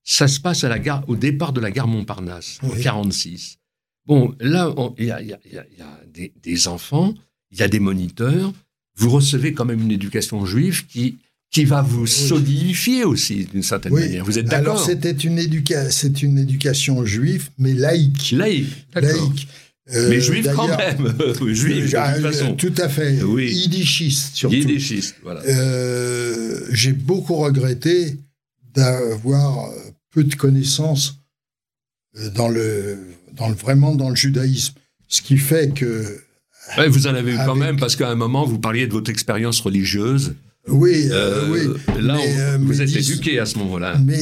[0.04, 3.60] Ça se passe à la gare, au départ de la gare Montparnasse, en 46.
[4.08, 5.22] Bon, là, il y a,
[6.42, 7.14] des, enfants,
[7.52, 8.54] il y a des moniteurs.
[8.96, 11.20] Vous recevez quand même une éducation juive qui,
[11.52, 14.26] qui va vous solidifier aussi, d'une certaine manière.
[14.26, 15.40] Vous êtes d'accord Alors, c'était une,
[15.92, 18.32] c'est une éducation juive, mais laïque.
[18.32, 19.48] Laïque, laïque.
[19.94, 21.14] Euh, mais juive quand même.
[21.54, 22.56] juive, de toute façon.
[22.56, 23.22] Tout à fait.
[23.24, 23.52] Oui.
[23.52, 24.56] Yiddishiste, surtout.
[24.56, 25.42] Yiddishiste, voilà.
[25.48, 28.18] Euh, j'ai beaucoup regretté
[28.74, 29.72] d'avoir
[30.12, 31.20] peu de connaissances
[32.18, 32.98] euh, dans le,
[33.34, 34.74] dans le, vraiment dans le judaïsme.
[35.08, 36.20] Ce qui fait que.
[36.90, 39.60] vous en avez eu quand même, parce qu'à un moment, vous parliez de votre expérience
[39.62, 40.34] religieuse.
[40.68, 42.02] Oui, euh, oui.
[42.02, 43.98] Là, euh, vous êtes éduqué à ce moment-là.
[44.04, 44.20] Mais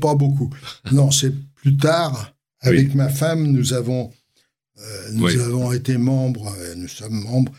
[0.00, 0.50] pas beaucoup.
[0.92, 4.12] non, c'est plus tard, avec ma femme, nous avons,
[5.12, 7.52] nous avons été membres, nous sommes membres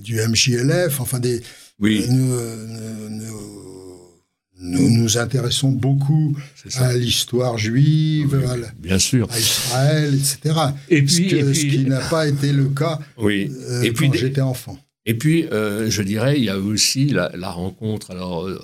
[0.00, 1.40] du MJLF, enfin des.
[1.78, 2.04] Oui.
[2.10, 2.36] nous,
[4.60, 6.36] nous nous intéressons beaucoup
[6.76, 9.30] à l'histoire juive, à, bien sûr.
[9.30, 10.54] à Israël, etc.
[10.88, 13.50] Et puis, ce, qui n'a pas été le cas oui.
[13.68, 14.78] Euh, et puis, quand j'étais enfant.
[15.06, 18.60] Et puis, euh, je dirais, il y a aussi la, rencontre alors, euh,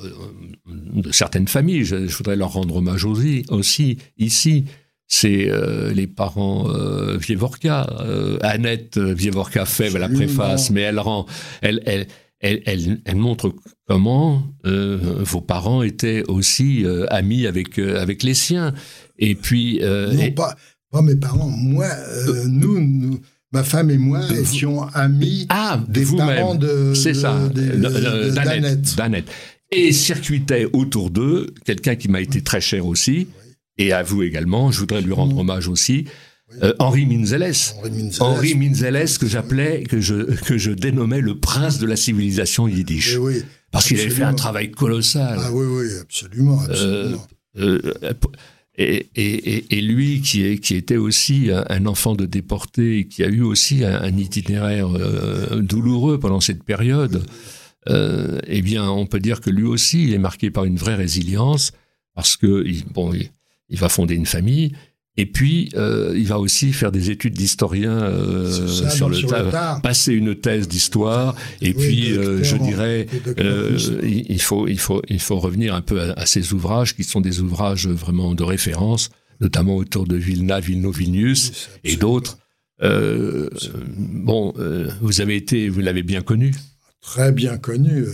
[0.66, 1.84] de certaines familles.
[1.84, 4.64] Je, voudrais leur rendre hommage aussi, aussi ici.
[5.08, 5.50] C'est
[5.94, 6.68] les parents
[7.16, 7.86] Vievorka.
[8.42, 11.26] Annette Vievorka fait la préface, mais elle rend,
[11.62, 12.06] elle, elle,
[12.40, 13.54] elle, elle, montre
[13.88, 18.74] comment euh, vos parents étaient aussi euh, amis avec, euh, avec les siens.
[19.18, 19.80] Et puis.
[19.82, 20.56] non, pas,
[20.90, 21.48] pas, mes parents.
[21.48, 21.88] Moi,
[22.46, 23.20] nous, nous,
[23.52, 26.92] ma femme et moi étions amis ah, des parents de.
[26.94, 27.36] C'est ça,
[28.96, 29.26] d'Annette.
[29.72, 33.26] Et circuitait autour d'eux quelqu'un qui m'a été très cher aussi,
[33.78, 36.06] et à vous également, je voudrais lui rendre hommage aussi,
[36.62, 37.74] euh, Henri Minzeles.
[38.20, 43.16] Henri Minzeles, que j'appelais, que je, que je dénommais le prince de la civilisation yiddish.
[43.16, 45.38] Eh parce qu'il avait fait un travail colossal.
[45.42, 46.62] Ah oui, oui, absolument.
[46.70, 47.16] Euh,
[47.58, 47.80] euh,
[48.78, 53.28] et, et, et, lui, qui, est, qui était aussi un, enfant de déporté, qui a
[53.28, 54.88] eu aussi un, itinéraire
[55.60, 57.24] douloureux pendant cette période,
[57.88, 61.72] eh bien, on peut dire que lui aussi, il est marqué par une vraie résilience,
[62.14, 63.30] parce que, bon, il
[63.70, 64.72] va fonder une famille,
[65.18, 68.50] Et puis, euh, il va aussi faire des études d'historien euh,
[68.90, 71.34] sur, le tas, passer une thèse d'histoire.
[71.62, 73.06] Et Oui, puis, euh, je dirais,
[74.02, 77.02] il il faut, il faut, il faut revenir un peu à, à ces ouvrages qui
[77.02, 79.08] sont des ouvrages vraiment de référence,
[79.40, 82.36] notamment autour de Vilna, Vilno-Vilnius et d'autres.
[82.82, 84.52] Bon,
[85.00, 86.52] vous avez été, vous l'avez bien connu.
[87.00, 88.04] Très bien connu.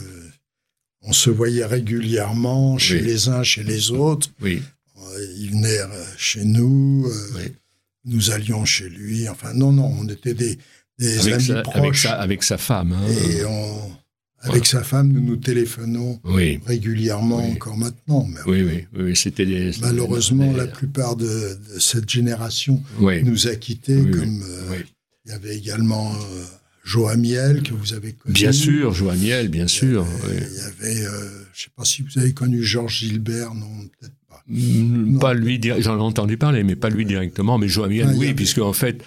[1.03, 3.03] On se voyait régulièrement chez Oui.
[3.07, 4.28] les uns, chez les autres.
[4.40, 4.62] Oui,
[5.38, 7.53] Il venait euh, chez nous, euh, oui.
[8.05, 9.28] nous allions chez lui.
[9.28, 10.59] Enfin, non, non, on était des,
[10.98, 12.03] des Avec amis sa, avec proches.
[12.03, 12.92] sa, avec sa femme.
[12.92, 13.07] hein.
[13.30, 13.92] Et on-
[14.44, 17.53] avec sa femme, nous nous téléphonons Oui, régulièrement Oui.
[17.53, 18.26] encore maintenant.
[18.28, 19.70] Mais oui, oui, oui, c'était des.
[19.80, 24.03] malheureusement, la plupart de, de cette génération nous a quittés.
[24.11, 24.78] Comme euh,
[25.24, 26.42] il y avait également euh,
[26.84, 28.34] Joamiel que vous avez connu.
[28.34, 30.03] Bien sûr, Joamiel, bien sûr.
[30.05, 30.40] Euh.
[30.50, 33.68] Il y avait, euh, je ne sais pas si vous avez connu Georges Gilbert, non,
[34.00, 34.21] peut-être pas.
[34.49, 35.18] Non.
[35.18, 37.59] Pas lui, j'en ai entendu parler, mais pas lui directement.
[37.59, 39.03] Mais Joamiel, Ah, oui, puisque en fait,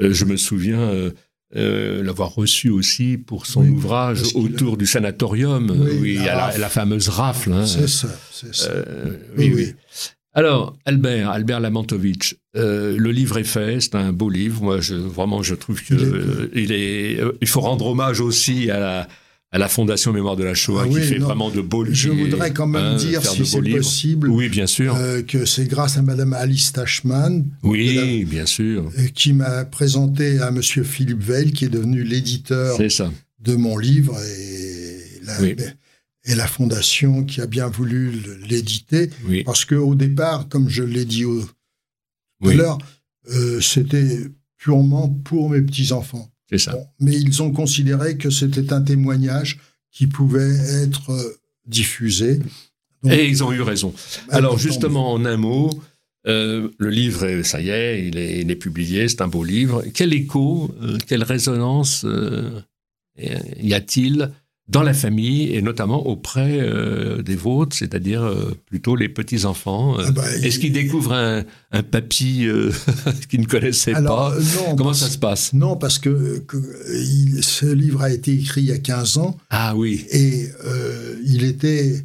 [0.00, 1.10] euh, je me souviens euh,
[1.56, 6.22] euh, l'avoir reçu aussi pour son Oui, ouvrage qu'il autour du sanatorium, Oui, oui, la
[6.32, 6.60] à la, rafle.
[6.60, 7.52] la fameuse rafle.
[7.52, 7.66] hein.
[7.66, 8.70] C'est ça, c'est ça.
[9.36, 9.72] Oui, oui.
[10.34, 14.62] Alors, Albert, Albert Lamantovitch, euh, le livre est fait, c'est un beau livre.
[14.62, 18.78] Moi, je, vraiment, je trouve que Il est- euh, il faut rendre hommage aussi à
[18.78, 19.08] la,
[19.50, 21.26] à la Fondation Mémoire de la Shoah, Ah qui fait non.
[21.26, 21.96] vraiment de beaux livres.
[21.96, 24.94] Je voudrais quand même hein, dire, si c'est possible, Oui, bien sûr.
[24.96, 28.90] euh, que c'est grâce à Madame Alice Tachman oui, bien sûr.
[28.98, 34.18] euh, qui m'a présenté à Monsieur Philippe Veil, qui est devenu l'éditeur de mon livre
[34.22, 35.56] et la, Oui.
[36.26, 38.12] et la fondation qui a bien voulu
[38.46, 39.08] l'éditer.
[39.26, 41.40] Oui, Parce qu'au départ, comme je l'ai dit au,
[42.42, 42.78] tout à l'heure,
[43.30, 44.18] euh, c'était
[44.58, 46.28] purement pour mes petits-enfants.
[46.50, 46.72] C'est ça.
[46.72, 49.58] Bon, mais ils ont considéré que c'était un témoignage
[49.90, 51.36] qui pouvait être euh,
[51.66, 52.40] diffusé.
[53.02, 53.94] Donc, Et ils ont eu raison.
[54.28, 55.70] Alors, justement, en un mot,
[56.26, 59.84] euh, le livre, ça y est, il est, il est publié, c'est un beau livre.
[59.94, 62.60] Quel écho, euh, quelle résonance euh,
[63.16, 64.30] y a-t-il
[64.68, 70.04] dans la famille et notamment auprès euh, des vôtres, c'est-à-dire euh, plutôt les petits-enfants euh,
[70.08, 72.46] Ah bah, Est-ce qu'ils découvrent un, un papy
[73.30, 75.52] qu'ils ne connaissaient Alors, pas non, Comment parce- ça se passe?
[75.54, 76.56] Non, parce que, que
[77.02, 80.48] il- ce livre a été écrit il y a 15 ans Ah oui, et
[81.24, 82.04] il était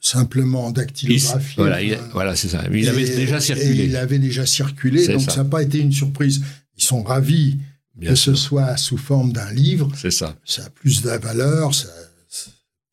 [0.00, 1.54] simplement dactylographié.
[1.56, 2.64] voilà, il- voilà c'est ça.
[2.72, 5.92] Il avait déjà et circulé, il avait déjà circulé, donc ça n'a pas été une
[5.92, 6.42] surprise.
[6.76, 7.58] Ils sont ravis
[7.94, 8.36] bien que sûr.
[8.36, 9.90] ce soit sous forme d'un livre.
[9.96, 11.74] C'est ça, Ça a plus de valeur.
[11.74, 11.88] Ça,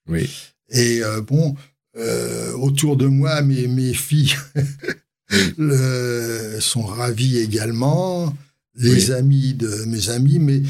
[0.08, 0.30] oui.
[0.70, 1.56] Et euh, bon,
[1.98, 4.36] euh, autour de moi, mes, mes filles
[5.58, 8.36] le- sont ravies également,
[8.76, 9.12] les Oui.
[9.12, 10.62] amis de mes amis, mais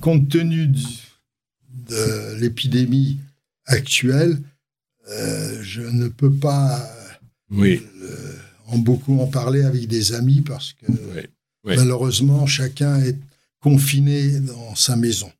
[0.00, 3.18] compte tenu de l'épidémie
[3.66, 4.38] actuelle,
[5.08, 6.88] euh, je ne peux pas
[7.50, 7.82] Oui,
[8.66, 10.86] en beaucoup en parler avec des amis parce que.
[11.64, 11.76] Oui.
[11.76, 13.16] malheureusement, chacun est
[13.64, 15.32] confiné dans sa maison.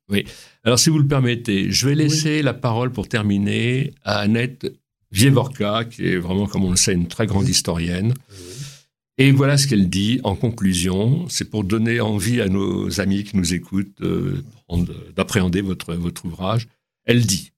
[0.65, 4.73] Alors, si vous le permettez, je vais laisser la parole pour terminer à Annette
[5.13, 7.51] Vievorka, qui est vraiment, comme on le sait, une très grande Oui.
[7.51, 8.15] historienne.
[9.19, 11.29] Et voilà ce qu'elle dit en conclusion.
[11.29, 14.43] C'est pour donner envie à nos amis qui nous écoutent euh,
[15.15, 16.67] d'appréhender votre, votre ouvrage.
[17.05, 17.53] Elle dit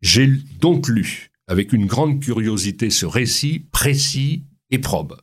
[0.00, 0.26] J'ai
[0.58, 5.20] donc lu avec une grande curiosité ce récit précis et probe.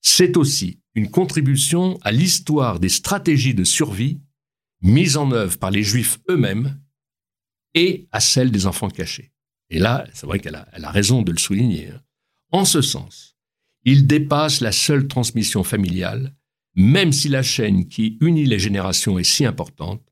[0.00, 4.18] C'est aussi une contribution à l'histoire des stratégies de survie
[4.80, 6.80] mises en œuvre par les Juifs eux-mêmes
[7.74, 9.30] et à celle des enfants cachés.
[9.68, 11.90] Et là, c'est vrai qu'elle a, raison de le souligner.
[11.90, 12.00] hein.
[12.50, 13.36] En ce sens,
[13.84, 16.34] il dépasse la seule transmission familiale,
[16.74, 20.02] même si la chaîne qui unit les générations est si importante,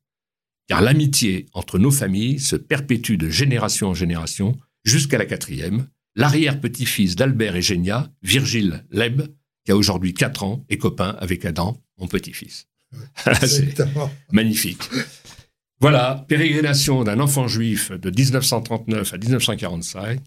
[0.67, 7.15] car l'amitié entre nos familles se perpétue de génération en génération jusqu'à la quatrième, l'arrière-petit-fils
[7.15, 9.23] d'Albert et Génia, Virgile Leb,
[9.65, 12.67] qui a aujourd'hui 4 ans, est copain avec Adam, mon petit-fils.
[13.41, 13.83] C'est-.
[14.31, 14.83] Magnifique.
[15.81, 20.19] Voilà, Pérégrination d'un enfant juif de 1939 à 1945,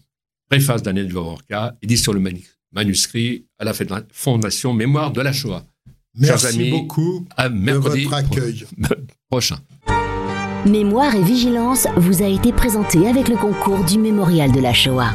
[0.49, 3.73] préface d'Annette Vorka, édition le manu- manuscrit à la
[4.11, 5.65] Fondation Mémoire de la Shoah.
[6.15, 8.65] Merci amis, beaucoup À de votre accueil.
[9.29, 9.57] prochain.
[10.65, 15.13] Mémoire et vigilance vous a été présenté avec le concours du Mémorial de la Shoah.